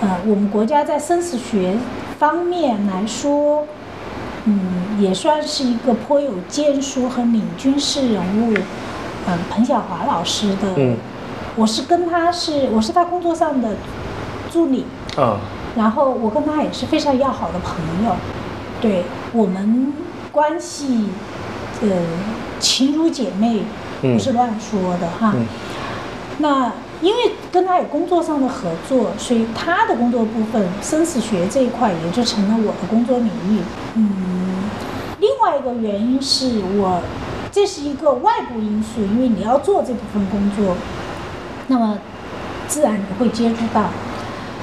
[0.00, 1.76] 呃，我们国家在生死学
[2.18, 3.68] 方面来说，
[4.46, 8.52] 嗯，也算是一个颇有建树和领军式人物，
[9.28, 10.96] 嗯，彭晓华老师的，嗯。
[11.54, 13.76] 我是跟他是我是他工作上的
[14.50, 14.86] 助理，
[15.16, 15.38] 啊。
[15.76, 18.16] 然后我跟他也是非常要好的朋友，
[18.80, 19.92] 对我们
[20.32, 21.08] 关系，
[21.82, 21.88] 呃，
[22.58, 23.62] 情如姐妹，
[24.02, 25.32] 嗯不是乱说的哈。
[25.34, 25.46] 嗯
[26.38, 26.72] 那
[27.02, 33.60] 因为跟他有工作上的合作，所以他的工作部分生死学这一块也就成了我的工作领域。
[33.94, 34.64] 嗯，
[35.20, 37.00] 另外一个原因是我
[37.52, 40.74] 这是一个外部因素，因为你要做这部分工作，
[41.68, 41.98] 那么
[42.66, 43.90] 自然你会接触到。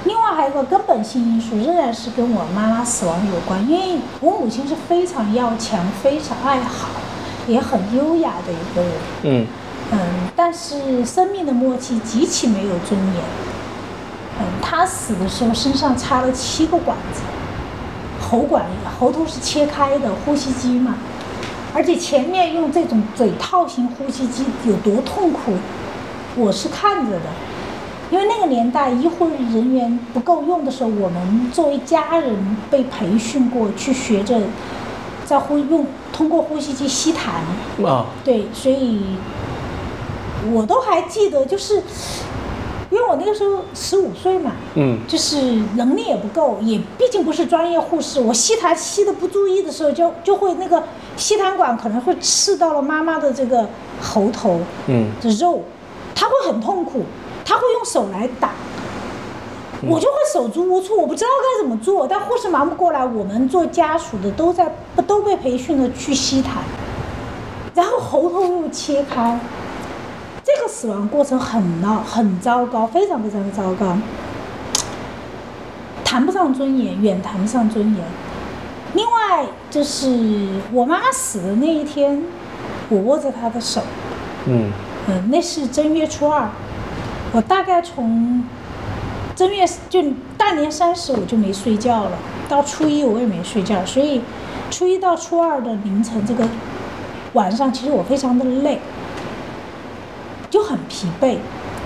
[0.05, 6.87] 另外还有一个根本性因素，仍然是跟我妈妈死亡有关，因为我母亲是非常要强、非常爱好，
[7.49, 8.91] 也很优雅的一个人。
[9.23, 9.47] 嗯
[9.91, 9.99] 嗯，
[10.35, 13.23] 但是生命的末期极其没有尊严。
[14.39, 17.21] 嗯，他死的时候身上插了七个管子，
[18.21, 18.65] 喉管
[18.99, 20.95] 喉头是切开的，呼吸机嘛，
[21.73, 25.53] 而且前面用这种嘴套型呼吸机有多痛苦，
[26.35, 27.25] 我是看着的。
[28.11, 34.39] 因为那个年代医护人员不够用的时候，我们作为家人被培训过去学着
[35.25, 35.85] 在呼用
[36.19, 38.07] 通过呼吸机吸痰，啊。
[38.25, 38.99] 对，所以
[40.51, 41.75] 我都还记得，就是
[42.89, 44.99] 因为我那个时候十五岁嘛，嗯。
[45.07, 45.41] 就是
[45.77, 50.83] 能力也不够，也毕竟不是专业护士，我吸痰吸的不注意的时候就就会那个
[51.15, 53.69] 吸痰管可能会刺到了妈妈的这个
[54.01, 55.09] 喉头嗯。
[55.21, 55.63] 的肉，
[56.13, 57.05] 她会很痛苦，
[57.45, 58.51] 她会用手来打。
[59.87, 62.07] 我就会手足无措，我不知道该怎么做。
[62.07, 64.75] 但护士忙不过来，我们做家属的都在
[65.07, 66.47] 都被培训的去吸痰，
[67.73, 69.39] 然后喉头又切开，
[70.43, 73.97] 这个死亡过程很闹很糟糕，非常非常糟糕，
[76.03, 78.03] 谈不上尊严，远谈不上尊严。
[78.93, 82.23] 另外就是我妈死的那一天，
[82.89, 83.81] 我握着她的手，
[84.45, 84.71] 嗯。
[85.07, 86.47] 嗯，那是正月初二，
[87.31, 88.43] 我大概从
[89.39, 90.03] 正月就
[90.37, 92.11] 大年三十我就没睡觉了，
[92.49, 94.21] 到初一我也没睡觉，所以
[94.69, 96.45] 初一到初二的凌晨这个
[97.31, 98.79] 晚上，其实我非常的累，
[100.49, 101.37] 就很疲惫。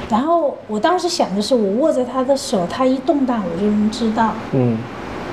[0.10, 4.34] 然后我当时想的是，我握着他的手，他一动弹我就能知道。
[4.54, 4.80] 嗯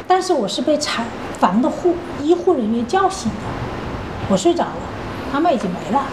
[0.06, 1.06] 但是我是被产
[1.38, 3.46] 房的护医护人员叫醒的，
[4.28, 4.76] 我睡着了，
[5.32, 6.04] 妈妈已经没了，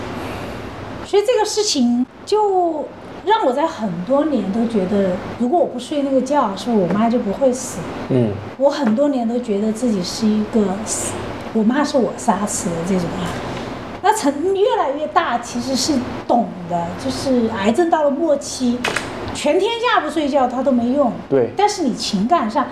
[1.05, 2.86] 所以这个事情就
[3.28, 7.80] 让我在很多年都觉得，如果我不睡那个觉，是我妈就不会死？
[8.10, 11.12] 嗯我很多年都觉得自己是一个死，
[11.54, 13.28] 我妈是我杀死的这种啊。
[14.02, 15.94] 那成越来越大，其实是
[16.26, 18.80] 懂的，就是癌症到了末期，
[19.34, 21.12] 全天下不睡觉它都没用。
[21.30, 22.66] 对但是你情感上，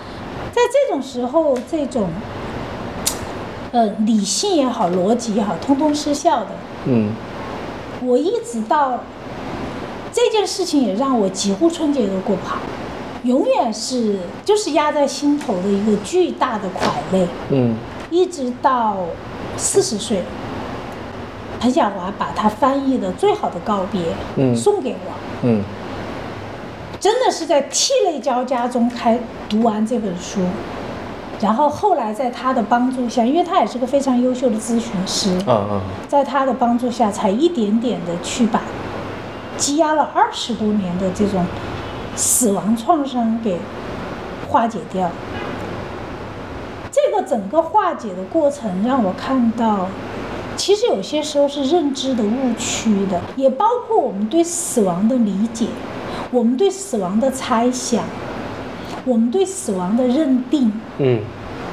[0.53, 2.07] 在这种时候，这种
[3.73, 6.51] 呃理性也好，逻辑也好，通通失效的。
[6.85, 7.11] 嗯
[8.01, 8.99] 我一直到
[10.15, 12.59] 这件事情也让我几乎春节都过不好，
[13.23, 17.75] 永远是就是压在心头的一个巨大的块累，嗯。
[18.09, 18.95] 一直到
[19.57, 20.23] 四十岁，
[21.59, 24.01] 彭晓华把他翻译的最好的告别，
[24.37, 24.55] 嗯。
[24.55, 25.11] 送给我，
[25.43, 25.61] 嗯。
[26.97, 30.39] 真的是在涕泪交加中开读完这本书，
[31.41, 38.61] 然后后来在他的帮助下，因为他也是个非常优秀的咨询师，嗯嗯在他的帮助下，才一点点的去把
[39.57, 41.45] 积压了二十多年的这种
[42.15, 43.57] 死亡创伤给
[44.47, 45.09] 化解掉。
[46.91, 49.87] 这个整个化解的过程让我看到，
[50.55, 55.67] 其实有些时候是认知的误区的，也包括我们对死亡的理解，
[56.31, 58.03] 我们对死亡的猜想，
[59.03, 61.19] 我们对死亡的认定嗯，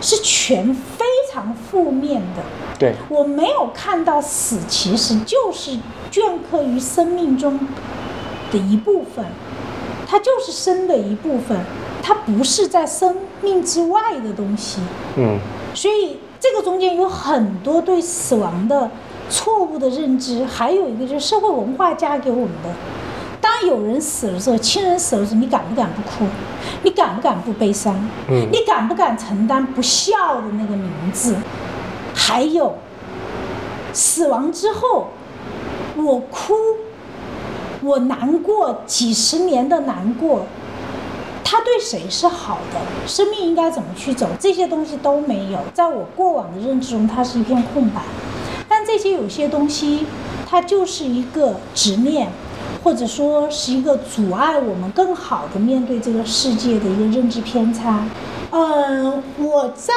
[0.01, 2.43] 是全非常负面的。
[2.79, 5.79] 对，我没有看到死其实就是
[6.13, 7.59] 镌刻于生命中
[8.53, 9.25] 的一部分，
[10.07, 11.59] 它就是生的一部分，
[12.03, 14.81] 它不是在生命之外的东西。
[15.17, 15.39] 嗯
[15.75, 18.91] 所以这个中间有很多对死亡的
[19.31, 22.71] 错误的认知，还有一个就是社会文化加给我们的。
[23.41, 26.31] 当有人死了之后，亲人死了之后，你敢不敢不哭？
[26.83, 27.95] 你敢不敢不悲伤？
[28.29, 31.37] 嗯你敢不敢承担不孝的那个名字？
[32.15, 32.75] 还有，
[33.95, 35.09] 死亡之后，
[35.97, 36.55] 我哭，
[37.83, 40.47] 我难过，几十年的难过，
[41.45, 42.81] 他对谁是好的？
[43.07, 44.27] 生命应该怎么去走？
[44.39, 48.01] 这些东西都没有，在我过往的认知中，它是一片空白。
[48.69, 50.07] 但这些有些东西，
[50.49, 52.29] 它就是一个执念，
[52.83, 58.03] 或者说是一个阻碍我们更好的面对这个世界的一个认知偏差。
[58.51, 59.93] 嗯，我在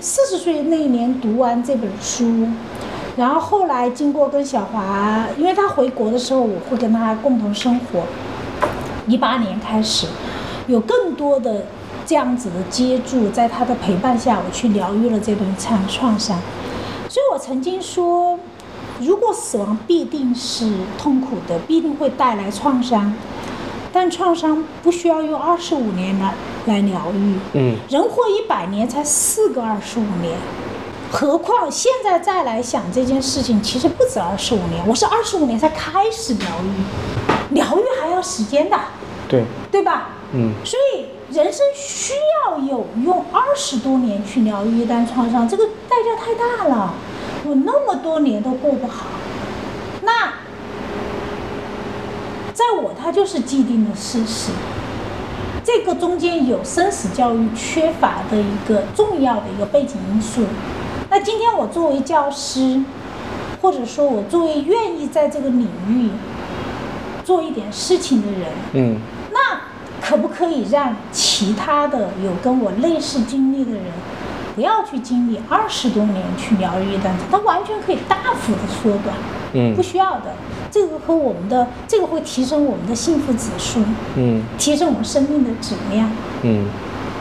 [0.00, 2.46] 四十岁那一年读完这本书，
[3.16, 8.02] 然后后来经过跟小华，因为他回国的时候，我会跟他共同生活。
[9.06, 10.06] 一八年开始，
[10.66, 11.66] 有更多的
[12.06, 16.38] 这样子的接触，在他的陪伴下，我去疗愈了这段创创伤。
[17.08, 18.38] 所以我曾经说，
[19.00, 23.12] 如果死亡必定是痛苦的，必定会带来创伤，
[23.92, 26.32] 但创伤不需要用二十五年来
[26.66, 27.38] 来疗愈。
[27.54, 30.38] 嗯人活一百年才四个二十五年，
[31.10, 38.78] 何况现在再来想这件事情，其实不止二十五年，我是二十五年才开始疗愈，疗愈还要时间的，
[39.28, 40.10] 对，对吧？
[40.32, 42.14] 嗯所以人生需
[42.46, 46.94] 要有用二十多年去疗愈一段创伤，这个代价太大了，
[47.44, 49.06] 我那么多年都过不好，
[50.02, 50.34] 那
[52.54, 54.52] 在我它就是既定的事实。
[55.62, 60.42] 这个中间有生死教育缺乏的一个重要的一个背景因素。
[61.10, 62.80] 那今天我作为教师，
[63.60, 66.08] 或者说我作为愿意在这个领域
[67.24, 68.96] 做一点事情的人，嗯。
[69.32, 69.60] 那
[70.00, 73.82] 可不可以让其他的有跟我类似经历的人，
[74.54, 79.16] 不要去经历二十多年去疗愈一段，它完全可以大幅的缩短，
[79.54, 79.74] 嗯。
[79.74, 80.32] 不需要的。
[80.70, 83.80] 这个和我们的这个会提升我们的幸福指数，
[84.14, 84.44] 嗯。
[84.56, 86.08] 提升我们生命的质量，
[86.42, 86.66] 嗯，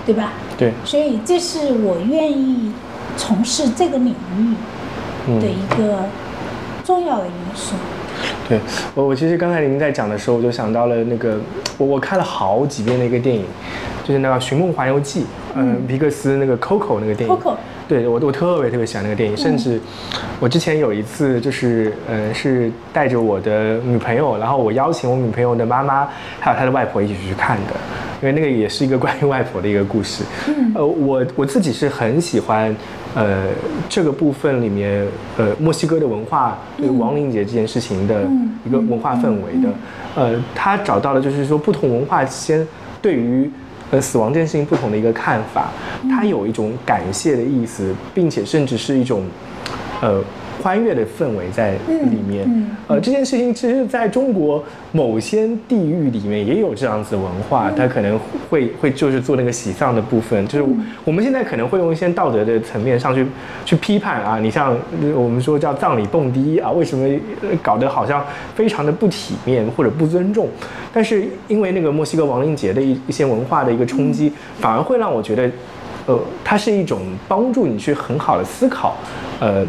[0.05, 0.33] 对吧？
[0.55, 2.71] 对，所以这是我愿意
[3.20, 4.55] 从事这个领域
[5.41, 6.05] 的一个
[6.86, 7.76] 重要的因素。
[8.47, 8.59] 对
[8.95, 11.38] 我，我其实刚才您在讲的时候，我就想到了那个，
[11.78, 13.45] 我我看了好几遍的一个电影，
[14.03, 15.22] 就是那个《寻梦环游记》，
[15.53, 17.36] 嗯，皮克斯那个 Coco 那个电影。
[17.36, 17.55] Coco。
[17.89, 19.81] 对我，我特别特别喜欢那个电影，甚至
[20.39, 26.07] 我之前有一次就是，嗯，是带着我的女朋友，然后我邀请我女朋友的妈妈
[26.39, 27.73] 还有她的外婆一起去看的，
[28.21, 30.23] 因为那个也是一个 关于外婆的一个故事。
[30.47, 30.71] 嗯。
[30.75, 32.75] 呃，我我自己是很喜欢，
[33.15, 33.47] 呃，
[33.89, 35.07] 这个部分里面，
[35.39, 38.21] 呃，墨西哥的文化对亡灵节这件事情的
[38.63, 39.69] 一个文化氛围的，
[40.15, 42.67] 呃，他找到了就是说不同文化间
[43.01, 43.49] 对于。
[43.91, 45.69] 呃，死亡这件事情不同的一个看法，
[46.09, 49.25] 它有一种感谢的意思，并且甚至是一种，
[50.01, 50.23] 呃。
[50.62, 52.47] 欢悦的氛围在里面，
[52.88, 60.66] 呃，这件事情其实在中国某些地域里面也有这样子的文化，它可能会会就是做那个喜丧的部分，就是
[61.05, 63.26] 我们现在可能会用一些道德的层面上去
[63.64, 64.76] 去批判啊，你像
[65.16, 67.07] 我们说叫葬礼蹦迪啊，为什么
[67.62, 70.47] 搞得好像非常的不体面或者不尊重？
[70.91, 75.49] 但是因为那个墨西哥亡灵节的一一些文化的一个冲击，反而会让我觉得，
[76.07, 78.97] 呃，它是一种帮助你去很好的思考，
[79.39, 79.66] 呃。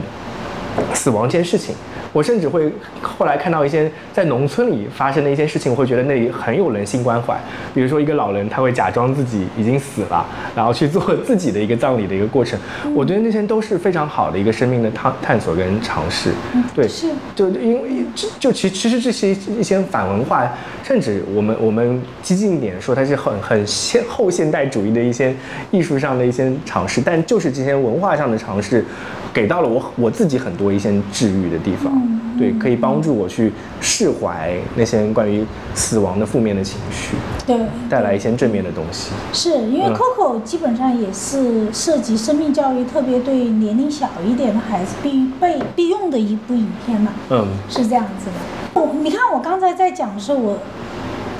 [0.94, 1.74] 死亡这件事情，
[2.12, 7.38] 我甚至会后来看到一些在农村里发生的一些事情，我会觉得那里很有人性关怀。
[7.74, 12.58] 比如说一个老人，他会假装自己已经死了，然后去做自己的一个葬礼的一个过程。
[12.94, 16.32] 我觉得那些都是非常好的一个生命的探探索跟尝试。
[16.74, 20.50] 对，是，就因为就就其其实这些一些反文化，
[20.82, 25.34] 甚至我们我们激进一点说，它是很很现后现代主义的一些
[25.70, 28.84] 艺术上的一些尝试，但就是这些文化上的尝试。
[29.32, 31.92] 给到了我我自己很多一些治愈的地方，
[32.38, 37.14] 对，可以帮助我去释怀那些关于死亡的负面的情绪，
[37.46, 37.56] 对，
[37.88, 39.10] 带来一些正面的东西。
[39.32, 48.80] 是因为 Coco 基本上也是涉及生命教育，特别对年龄小一点的孩子必备必用的一部影片嘛，嗯，是这样子的。
[48.80, 50.58] 我你看我刚才在讲的时候，我。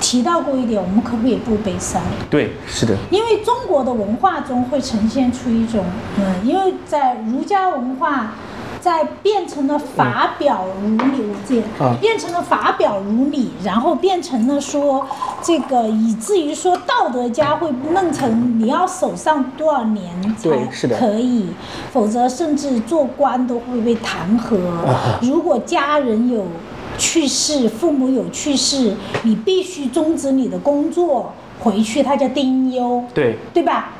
[0.01, 2.01] 提到过一点，我们可不可以不悲伤？
[2.29, 2.97] 对，是的。
[3.11, 5.85] 因为中国的文化中会呈现出一种，
[6.17, 8.33] 嗯，因为在儒家文化，
[8.81, 15.05] 在变成了法表如礼，我记得，变成了法表如礼，然后变成了说
[15.43, 20.49] 这个，以至于说道德家会弄成你要守上多少年才
[20.97, 21.53] 可以，
[21.93, 24.57] 否则甚至做官都会被弹劾。
[25.21, 26.45] 如果家人有。
[26.97, 33.91] 去世，父母有去世，你必须终止你的工作，回去，他叫丁忧，对，对吧？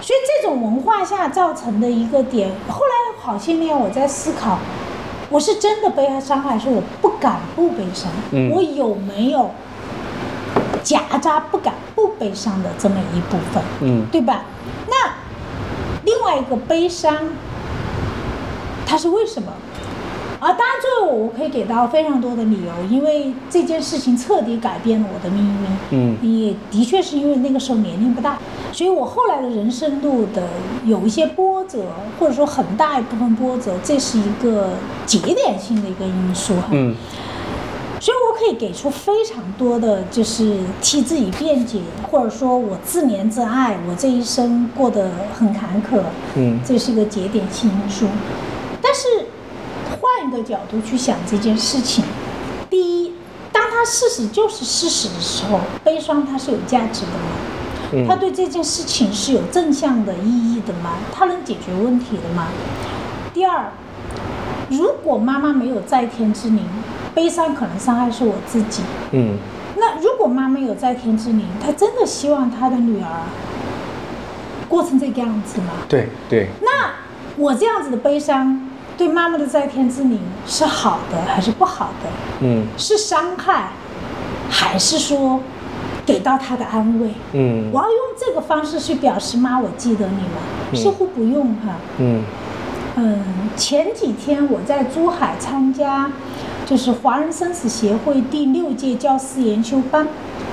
[0.00, 4.58] 所以这种文化下造成的一个点，后来好些年我在思考，
[5.30, 8.10] 我是真的悲伤，还是我不敢不悲伤？
[8.50, 9.50] 我有没有
[10.82, 13.62] 夹杂不敢不悲伤的这么一部分？
[13.80, 14.42] 嗯，对吧？
[14.88, 15.14] 那
[16.04, 17.16] 另外一个悲伤，
[18.84, 19.52] 它是为什么？
[20.42, 25.68] 啊，当然，作为我，我可以给到非常多的理由，因为这件事情彻底改变了我的命运。
[25.90, 28.36] 嗯，也的确是因为那个时候年龄不大，
[28.72, 30.48] 所以我后来的人生路的
[30.84, 31.84] 有一些波折，
[32.18, 34.70] 或者说很大一部分波折，这是一个
[35.06, 36.54] 节点性的一个因素。
[36.72, 36.92] 嗯，
[38.00, 41.78] 所以我可以给出非常多的就是替自己辩解，
[42.10, 46.00] 或者说我自怜自爱，我这一生过得很坎坷。
[46.34, 48.06] 嗯，这是一个节点性因素，
[48.82, 49.28] 但是。
[50.22, 52.04] 换一个角度去想这件事情，
[52.70, 53.12] 第一，
[53.50, 58.06] 当他事实就是事实的时候，悲伤它是有价值的吗？
[58.08, 60.92] 他对这件事情是有正向的意义的吗？
[61.12, 62.46] 他能解决问题的吗？
[63.34, 63.72] 第二，
[64.70, 66.64] 如果妈妈没有在天之灵，
[67.14, 68.82] 悲伤可能伤害是我自己。
[69.10, 69.36] 嗯，
[69.76, 73.24] 那如果妈妈有在天之灵，她真的希望她的女儿
[74.68, 75.72] 过成这个样子吗？
[75.88, 76.48] 对对。
[76.60, 76.92] 那
[77.36, 78.68] 我这样子的悲伤。
[78.96, 82.08] 对妈妈的在天之灵是好的还是不好的？
[82.40, 83.70] 嗯，是伤害，
[84.50, 85.40] 还是说
[86.04, 87.10] 给到她的安慰？
[87.32, 90.74] 嗯，我要用这个方式去表示妈，我记得你了。
[90.74, 91.76] 似乎不用哈。
[91.98, 92.22] 嗯
[92.96, 93.24] 嗯，
[93.56, 96.12] 前几天我在珠海参加，
[96.66, 100.06] 就是华人生死协会第六届教师研修班。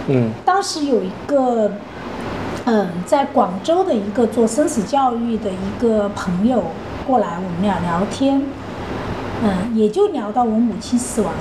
[0.08, 1.72] 嗯，当时有一个
[2.66, 6.64] 嗯，在广州的一个做生死教育的一个朋友。
[7.10, 8.40] 过来，我们俩聊天，
[9.44, 11.34] 嗯，也就聊到我母亲死亡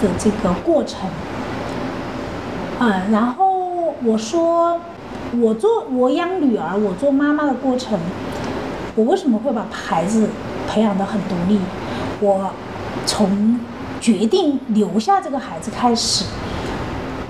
[0.00, 1.10] 的这个过程，
[2.78, 4.78] 嗯，然后我说，
[5.40, 7.98] 我做我养女儿，我做妈妈的过程，
[8.94, 10.28] 我为什么会把孩子
[10.68, 11.58] 培养得很独立？
[12.20, 12.52] 我
[13.04, 13.58] 从
[14.00, 16.24] 决定留下这个孩子开始，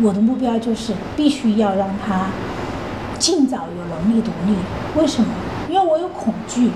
[0.03, 2.27] 我的目标就是必须要让他
[3.19, 4.55] 尽早有能力独立。
[5.01, 5.29] 为什么？
[5.71, 6.71] 因为我有恐惧。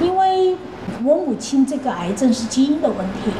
[0.00, 0.56] 因为
[1.04, 3.30] 我母亲这个癌症是基因的问题，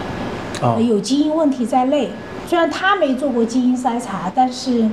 [0.60, 0.80] 哦。
[0.80, 2.10] 有基因问题在内。
[2.46, 4.88] 虽然她没做过基因筛查，但是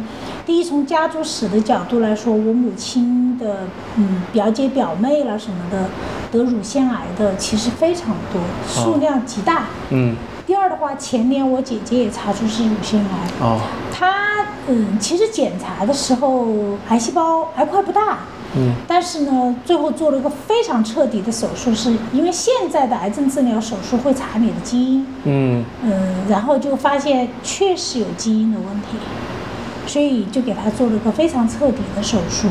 [0.45, 3.59] 第一从家族史的角度来说，我母亲的
[3.95, 5.85] 嗯表姐表妹啦什么的
[6.33, 9.67] 得乳腺癌的其实非常多，数量极大。
[9.91, 10.17] 嗯。
[10.45, 13.61] 第二的话，前年我姐姐也查出是乳腺癌，哦。
[13.89, 18.19] 她嗯其实检查的时候癌细胞癌块不大，
[18.55, 18.73] 嗯。
[18.87, 25.63] 但是呢，最后做了一个非常彻底的手术，是因为现在的癌症治疗手术会查你的基因，嗯。
[25.83, 25.91] 嗯，
[26.29, 28.97] 然后就发现确实有基因的问题，
[29.87, 32.47] 所以就给他做了一个非常彻底的手术，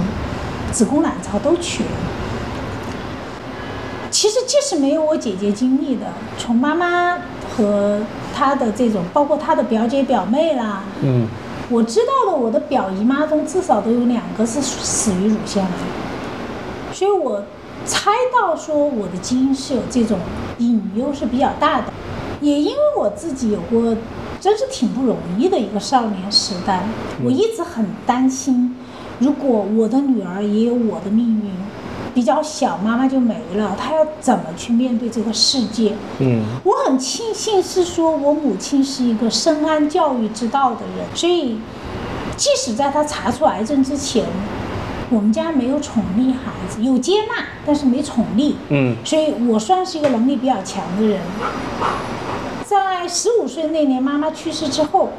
[0.72, 1.90] 子宫卵巢都取了。
[4.11, 6.07] 其实即使没有我姐姐经历的，
[6.38, 7.18] 从妈妈
[7.57, 8.00] 和
[8.32, 11.26] 她的这种，包括她的表姐表妹啦，嗯
[11.71, 15.71] 我知道的，我的表姨妈中至少都有两个是死于乳腺癌，
[16.93, 17.43] 所以我
[17.87, 20.19] 猜到说我的基因是有这种
[20.59, 21.93] 隐忧是比较大的，
[22.41, 23.97] 也因为我自己有过
[24.41, 26.87] 真是挺不容易的一个少年时代，
[27.25, 28.77] 我一直很担心，
[29.19, 31.51] 如果我的女儿也有我的命运，
[32.15, 35.95] 比较小，妈妈就没了，他要怎么去面对这个世界？
[36.21, 41.59] 嗯我很庆幸是说我母亲是一个深谙教育之道的人，所以
[42.37, 44.25] 即使在她查出癌症之前，
[45.11, 51.21] 我们家没有宠溺孩子，有接纳，但是没宠溺，嗯所以我算是一个能力比较强的人。
[52.65, 55.11] 在十五岁那年妈妈去世之后，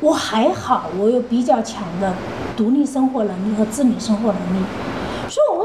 [0.00, 2.12] 我还好，我有比较强的
[2.56, 4.64] 独立生活能力和自理生活能力，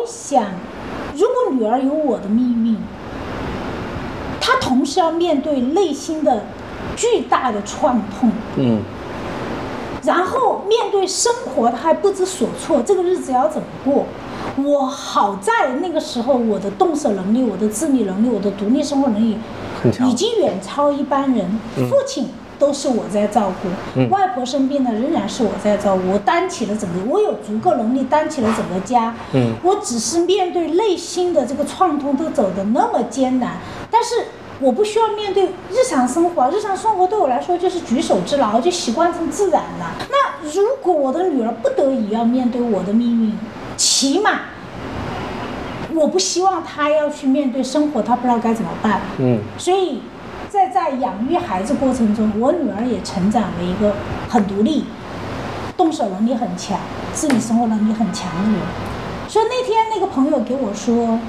[0.10, 0.44] 想，
[1.16, 2.76] 如果女儿有我的命运，
[4.42, 6.46] 她同时要面对内心的
[6.96, 8.82] 巨大的创痛，嗯
[10.02, 14.06] 然后面对生活，她还不知所措，这个日子要怎么过？
[14.58, 19.38] 我好在那个时候，我的动手能力、我的自理能力、我的独立生活能力
[20.08, 21.60] 已经远超一般人。
[21.90, 22.30] 父亲
[22.60, 29.16] 都是我在照顾，嗯外婆生病了仍然是我在照顾，我担起了整个，我有足够能力担起了整个家。
[29.34, 33.54] 嗯我只是面对内心的这个创痛都走得那么艰难，
[33.90, 34.10] 但是
[34.60, 39.94] 我不需要面对日常生活，日常生活对我来说就是举手之劳，就习惯成自然了。
[40.10, 43.34] 那如果我的女儿不得已要面对我的命运，
[43.78, 44.32] 起码
[45.94, 49.02] 我不希望她要去面对生活，她不知道该怎么办。
[49.18, 50.02] 嗯所以，
[50.50, 53.96] 在在养育孩子过程中，我女儿也成长为一个
[54.28, 54.86] 很独立、
[55.78, 56.80] 动手能力很强、
[57.14, 58.60] 自理生活能力很强的人。
[59.28, 61.20] 所以那天那个朋友给我说，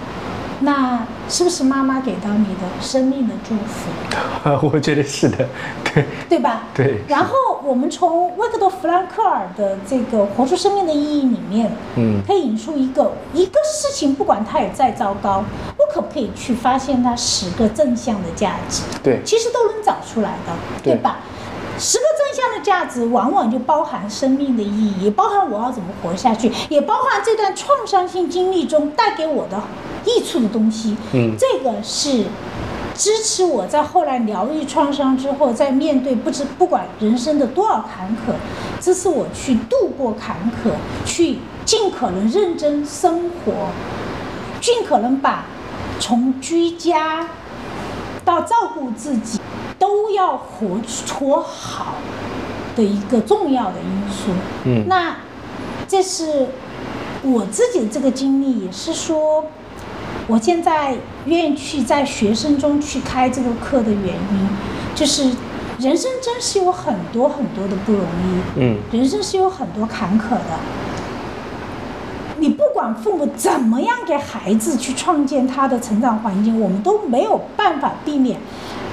[0.60, 5.48] 那是不是妈妈给到你的生命的祝福， 我觉得是的，
[5.94, 6.64] 对 对吧？
[6.74, 7.34] 对然后
[7.64, 15.42] 我们从维克多·弗兰克尔的这个《活出生命的意义》里面，嗯可以引出一个一个事情，不管它有再糟糕，
[15.78, 18.82] 我可不可以去发现它十个正向的价值？
[19.02, 20.52] 对其实都能找出来的，
[20.82, 21.20] 对对吧？
[21.80, 29.58] 十个正向的价值，往往就包含生命的意义，也包含我要怎么活下去，也包含这段创伤性经历中带给我的
[30.04, 30.94] 益处的东西。
[31.14, 32.26] 嗯这个是
[32.94, 38.34] 支持我在后来疗愈创伤之后，在面对不知不管人生的多少坎坷，
[38.78, 40.72] 支持我去度过坎坷，
[41.06, 43.52] 去尽可能认真生活，
[44.60, 45.46] 尽可能把
[45.98, 47.26] 从居家
[48.22, 49.40] 到照顾自己
[49.80, 50.78] 都要活
[51.18, 51.94] 活好
[52.76, 54.30] 的一个重要的因素。
[54.66, 55.16] 嗯那
[55.88, 56.46] 这是
[57.22, 59.46] 我自己的这个经历，也是说，
[60.28, 64.48] 我现在愿意去在学生中去开这个课的原因，
[64.94, 65.24] 就是
[65.78, 70.58] 人生真是有很多很多的不容易，嗯人生是有很多坎坷的。
[72.38, 78.40] 你不管父母怎么样给孩子去创建他的成长环境，我们都没有办法避免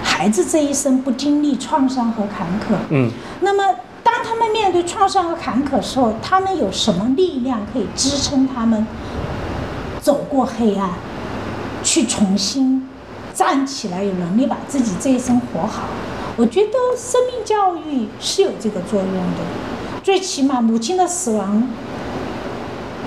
[0.07, 2.75] 孩子这一生不经历创伤和坎坷。
[2.89, 8.87] 嗯那么，当他们面对创伤和坎坷的时候，他们有什么力量可以支撑他们
[10.01, 10.89] 走过黑暗，
[11.83, 12.87] 去重新
[13.33, 15.83] 站起来，有能力把自己这一生活好？
[16.37, 21.67] 我觉得生命教育是有这个作用的，最起码母亲的死亡，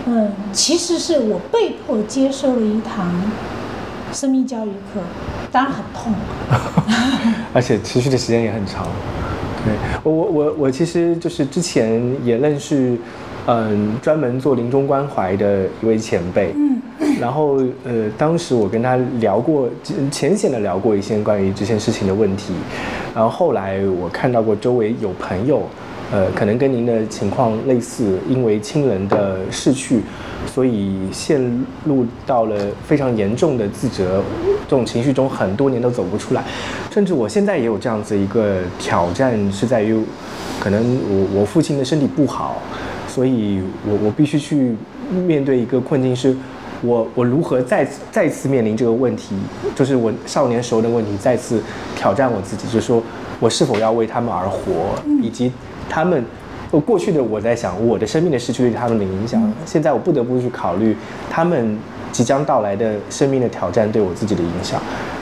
[0.06, 3.12] 嗯，其实是我被迫接受了一堂
[4.12, 5.00] 生命教育课，
[5.52, 6.12] 当然很痛。
[7.52, 8.86] 而且持续的时间也很长。
[9.64, 12.96] 对我我我我其实就是之前也认识，
[13.46, 16.80] 嗯，专门做临终关怀的一位前辈，嗯
[17.20, 19.68] 然后呃，当时我跟他聊过，
[20.10, 22.54] 浅显的聊过一些关于这件事情的问题，
[23.14, 25.62] 然后后来我看到过周围有朋友
[26.12, 30.02] 呃，可能跟您的情况类似，因为亲人的逝去，
[30.46, 31.40] 所以陷
[31.84, 34.22] 入到了非常严重的自责
[34.68, 36.44] 这种情绪中，很多年都走不出来。
[36.90, 39.98] 甚至我现在也有这样子一个挑战，是在于，
[40.58, 42.56] 可能我我父亲的身体不好，
[43.06, 44.74] 所以我我必须去
[45.26, 46.36] 面对一个困境是。
[46.82, 49.34] 我我如何再次再次面临这个问题？
[49.76, 51.62] 就是我少年时候的问题，再次
[51.94, 53.02] 挑战我自己，就是说
[53.38, 55.52] 我是否要为他们而活，以及
[55.90, 56.24] 他们，
[56.70, 60.96] 我过去的我在想我的生命的失去对他们的影响，现在我不得不去考虑
[61.28, 61.76] 他们
[62.12, 64.80] 即将到来的生命的挑战对我自己的影响，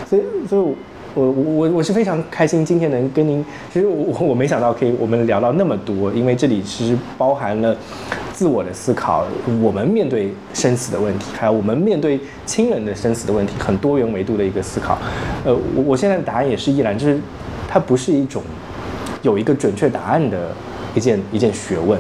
[0.08, 0.76] 所以所以，
[1.14, 7.74] 我我我是非常开心今天能跟您，其实我我没想到可以我们聊到那么多，因为这里其实包含了。
[8.38, 9.26] 自我的思考，
[9.60, 14.96] 我们面对生死的问题，还有我们面对亲人的生死的问题，很多元维度的一个思考。
[15.44, 17.18] 呃，我我现在的答案也是依然，就是
[17.66, 18.40] 它不是一种
[19.22, 20.50] 有一个准确答案的
[20.94, 21.98] 一件一件学问，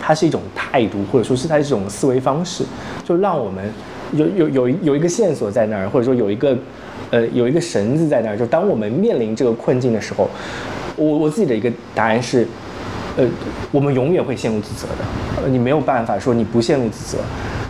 [0.00, 2.64] 它是一种态度，或者说是它一种思维方式，
[3.04, 3.72] 就让我们
[4.12, 6.56] 有有有有一个线索在那儿，或者说有一个
[7.10, 10.28] 呃有一个绳子在那儿，就当我们面临这个困境的时候，
[10.96, 12.46] 我我自己的一个答案是。
[13.16, 13.26] 呃，
[13.72, 17.18] 我们永远会陷入自责的，呃，你没有办法说你不陷入自责，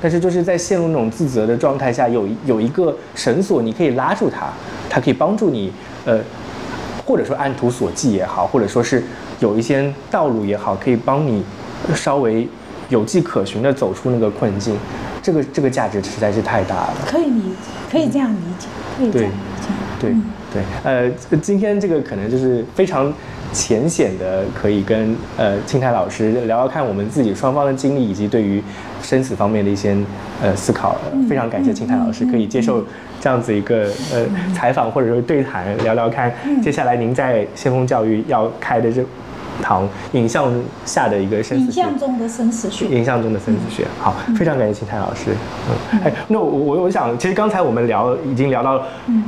[0.00, 4.50] 但是就是在陷入那种自责的状态下，有有一个绳索，你可以拉住它，
[4.90, 5.72] 它可以帮助你，
[6.04, 6.20] 呃，
[7.10, 9.02] 或者说按图索骥也好，或者说是
[9.40, 11.42] 有一些道路也好，可以帮你
[11.92, 12.46] 稍微
[12.88, 14.76] 有迹可循的走出那个困境，
[15.20, 16.94] 这个这个价值实在是太大了。
[17.04, 17.42] 可以理，
[17.90, 19.68] 可以这样理解，可以这样理解。
[20.00, 20.14] 对
[20.52, 21.10] 对，呃，
[21.42, 23.12] 今天这个可能就是非常。
[23.52, 28.62] 浅显的可以跟呃青泰老师聊聊看我们自己双方的经历以及对于
[29.02, 29.96] 生死方面的一些
[30.42, 30.96] 呃思考，
[31.28, 32.84] 非常感谢青泰老师可以接受
[33.20, 34.24] 这样子一个呃
[34.54, 36.32] 采访或者说对谈，聊聊看
[36.62, 39.02] 接下来您在先锋教育要开的这
[39.60, 40.52] 堂影像
[40.84, 45.32] 下的一个生死学，影像中的生死学，影像中的生死学，好，非常感谢青泰老师，
[45.68, 48.80] 嗯，哎，那我我我想其实刚才我们聊已经聊到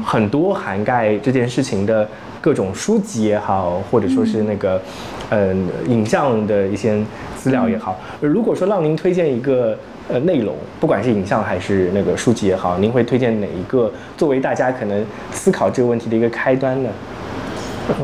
[0.05, 2.07] 很多涵盖这件事情的。
[2.43, 4.83] 各种书籍也好，或者说是那个，
[5.31, 7.03] 嗯，影像的一些
[7.39, 7.99] 资料也好。
[8.21, 9.79] 如果说让您推荐一个
[10.09, 16.91] 呃内容，不管是影像还是那个书籍也好，您会推荐哪一个作为大家可能思考这个问题的一个开端呢？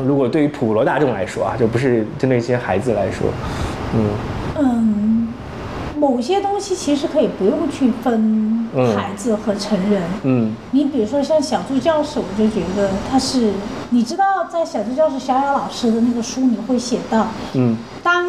[0.05, 3.27] 如果对于普罗大众来说啊，就不是针对一些孩子来说，
[3.95, 4.09] 嗯
[4.57, 4.88] 嗯，
[5.99, 8.57] 某些东西其实可以不用去分。
[8.95, 13.51] 孩子和成人，嗯，你比如说像小猪教室，我就觉得他是，
[13.89, 18.27] 你知道，在小猪教室小雅老师的那个书里会写到，嗯，当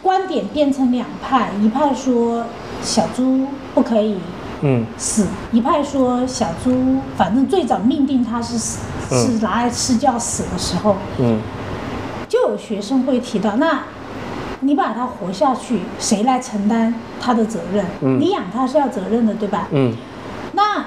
[0.00, 2.46] 观点变成两派，一派说
[2.80, 4.16] 小猪不可以，
[4.62, 8.78] 嗯，死，一派说小猪反正最早命定他是死，
[9.10, 11.38] 是拿来吃就要死的时候，嗯，
[12.26, 13.82] 就有学生会提到那。
[14.60, 18.18] 你把它活下去，谁来承担他的责任？
[18.18, 19.68] 你养他是要责任的，对吧？
[19.70, 19.94] 嗯。
[20.52, 20.84] 那，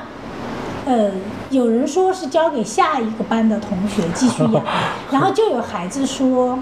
[0.85, 1.11] 呃，
[1.49, 4.63] 有人说是交给下一个班的同学继续养，
[5.11, 6.59] 然后就有孩子说，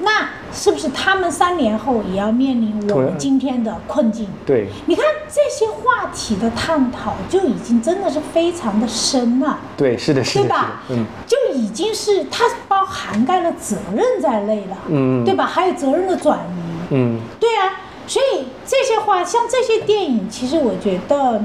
[0.00, 4.28] 那是不是他们三年后也要面临我们今天的困境？
[4.46, 4.68] 对。
[4.86, 9.58] 你看这些话题的探讨就已经真的是非常的深了。
[9.76, 10.82] 对，是的，是的，对吧？
[10.90, 11.04] 嗯。
[11.26, 15.46] 就已经是它包涵盖了责任在内了，嗯，对吧？
[15.46, 16.60] 还有责任的转移。
[16.90, 21.42] 嗯，对啊，所以这些话，像这些电影，其实我觉得，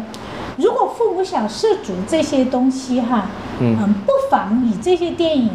[0.58, 3.28] 如果父母想涉足这些东西哈，
[3.62, 5.50] 嗯，不妨以这些电影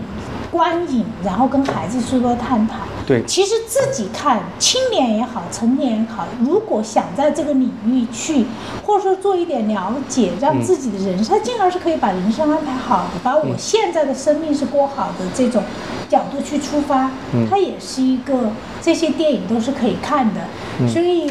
[0.54, 2.76] 观影，然后跟孩子去做探讨。
[3.04, 8.46] 对，其实自己看，青年也好，成年也好，如果想在这个领域去，
[8.86, 15.60] 或者说做一点了解，让自己的人生，进而是可以把人生安排好的，把我现在的生命是过好的这种
[16.08, 17.10] 角度去出发，
[17.50, 20.42] 它也是一个这些电影都是可以看的。
[20.86, 21.26] 所以，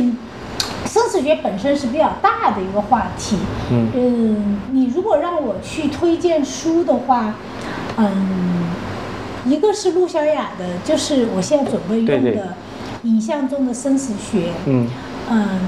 [0.86, 3.38] 生死学本身是比较大的一个话题。
[3.72, 7.34] 嗯，你如果让我去推荐书的话，
[7.95, 8.74] 嗯。
[9.45, 12.56] 一个是陆小雅的，就是我现在准备用的
[13.03, 14.52] 影像中的生死学。
[14.65, 14.88] 嗯
[15.30, 15.60] 嗯，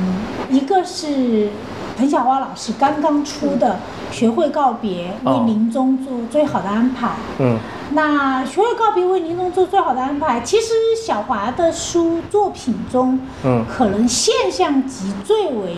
[0.49, 1.49] 一个是
[1.97, 3.80] 彭小花老师刚刚出的
[4.14, 7.07] 《学会告别，为临终做最好的安排》。
[7.39, 7.57] 嗯，
[7.95, 15.77] 那《学会告别，为您能做最好的安排》，其实小华的书作品中，嗯，可能现象级最为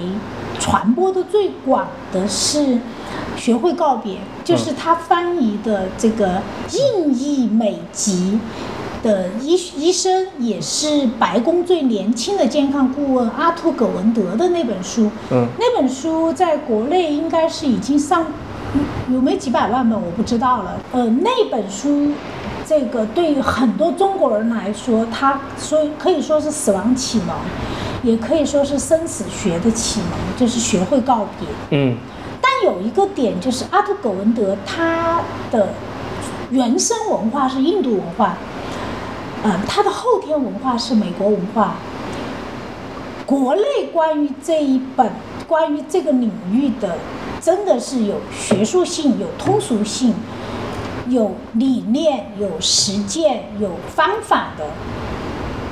[0.60, 2.80] 传播的最广的是。
[3.38, 6.42] 学会告别，就是他翻译的这个
[6.72, 8.40] 印裔美籍
[9.04, 15.12] 的医医生，也是白宫最年轻的健康顾问阿图葛文德的那本书。
[15.32, 18.26] 嗯，那本书在国内应该是已经上
[19.12, 20.80] 有没几百万本，我不知道了。
[20.92, 22.12] 呃，那本书
[22.66, 27.36] 这个对于很多中国人来说，它所以可以说是死亡启蒙，
[28.04, 31.48] 也可以说是生死学的启蒙，就是学会告别。
[31.78, 31.98] 嗯
[32.42, 35.22] 但有一个点就是阿图葛文德他
[35.52, 35.70] 的
[36.50, 38.38] 原生文化是印度文化，
[39.44, 41.76] 嗯，他的后天文化是美国文化。
[43.26, 45.12] 国内关于这一本
[45.46, 46.96] 关于这个领域的，
[47.42, 50.14] 真的是有学术性、有通俗性、
[51.08, 54.66] 有理念、有实践、有方法的。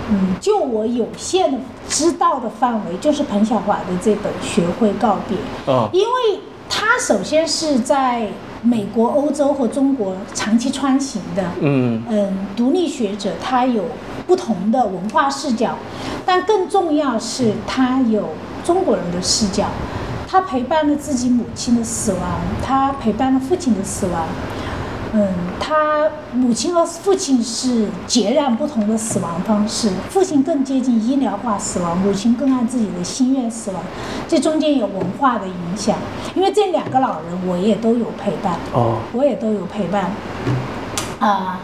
[0.09, 1.57] 嗯，就我有限的
[1.89, 5.37] 知道的范围，就是彭晓华的这本《学会告别》。
[5.65, 6.39] 哦因为
[6.69, 8.27] 他首先是在
[8.61, 13.85] 美国、欧洲和中国长期穿行的，嗯嗯，独立学者，他有
[14.27, 15.75] 不同的文化视角，
[16.25, 18.29] 但更重要是他有
[18.63, 19.65] 中国人的视角。
[20.27, 22.21] 他陪伴了自己母亲的死亡，
[22.63, 24.27] 他陪伴了父亲的死亡。
[25.13, 25.29] 嗯，
[25.61, 33.81] 他母亲和父亲是截然不同的死亡方式，父亲更接近医疗化死亡，母亲更按自己的心愿死亡。
[34.27, 35.95] 这中间有文化的影响，
[36.35, 38.55] 因为这两个老人我也都有陪伴。
[38.73, 40.11] 哦我也都有陪伴，
[41.19, 41.59] 啊、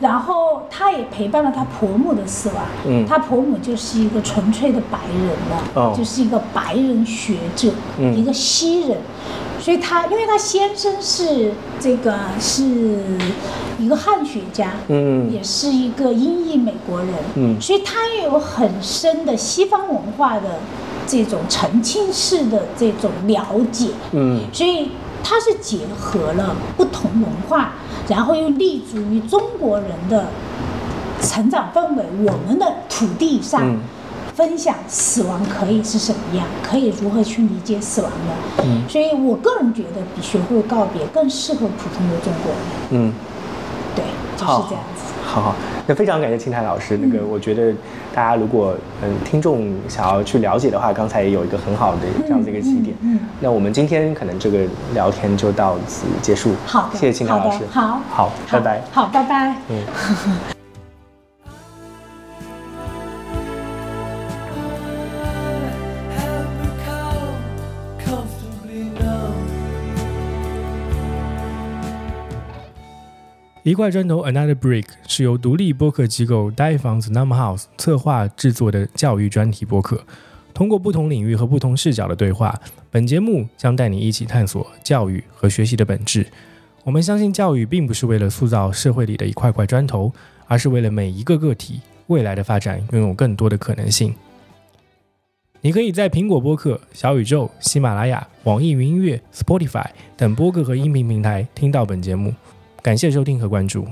[0.00, 3.04] 然后他也陪伴了他婆母的死亡，嗯。
[3.06, 5.94] 他婆母就是一个纯粹的白人了，哦。
[5.96, 8.16] 就是一个白人学者，嗯。
[8.16, 8.98] 一个西人，
[9.60, 13.02] 所以他因为他先生是这个是
[13.78, 15.32] 一个汉学家，嗯。
[15.32, 17.60] 也是一个英裔美国人，嗯。
[17.60, 20.60] 所以他也有很深的西方文化的
[21.08, 24.42] 这种沉浸式的这种了解，嗯。
[24.52, 24.92] 所以
[25.24, 27.72] 他是结合了不同文化，
[28.08, 30.26] 然后又立足于中国人的
[31.20, 33.62] 成长氛围，我们的土地上。
[33.64, 33.78] 嗯
[34.38, 43.12] 分享死亡可以是什么样，可以如何去理解死亡的，嗯所以我个人觉得比学会告别更适合普通的中国人，嗯，
[43.96, 44.04] 对，
[44.36, 44.97] 就是好这样子。
[45.28, 45.54] 好好，
[45.86, 46.96] 那非常感谢青苔老师。
[46.96, 47.70] 那个，我觉得
[48.14, 52.96] 大家如果嗯听众想要去了解的话，刚才也有一个很好的这样子一个起点。
[53.02, 54.60] 嗯嗯嗯那我们今天可能这个
[54.94, 56.54] 聊天就到此结束。
[56.64, 57.58] 好，谢谢青苔老师。
[57.70, 58.82] 好，好，拜拜。
[58.90, 59.54] 好，拜拜。
[59.68, 60.48] 嗯。
[73.68, 80.02] 一块砖头 Another Brick 是由独立播客机构 Die f o n s Num House 策划制作的教育专题播客。
[80.54, 82.58] 通过不同领域和不同视角的对话，
[82.90, 86.26] 本节目将带你一起探索教育和学习的本质。
[86.82, 90.10] 我们相信，教育并不是为了塑造社会里的一块块砖头，
[90.46, 94.14] 而是为了每一个个体未来的发展拥有更多的可能性。
[95.60, 99.84] 你可以在苹果播客、小宇宙、喜马拉雅、网易云音乐、Spotify
[100.16, 102.32] 等播客和音频平台听到本节目。
[102.88, 103.86] 感谢收听和关注。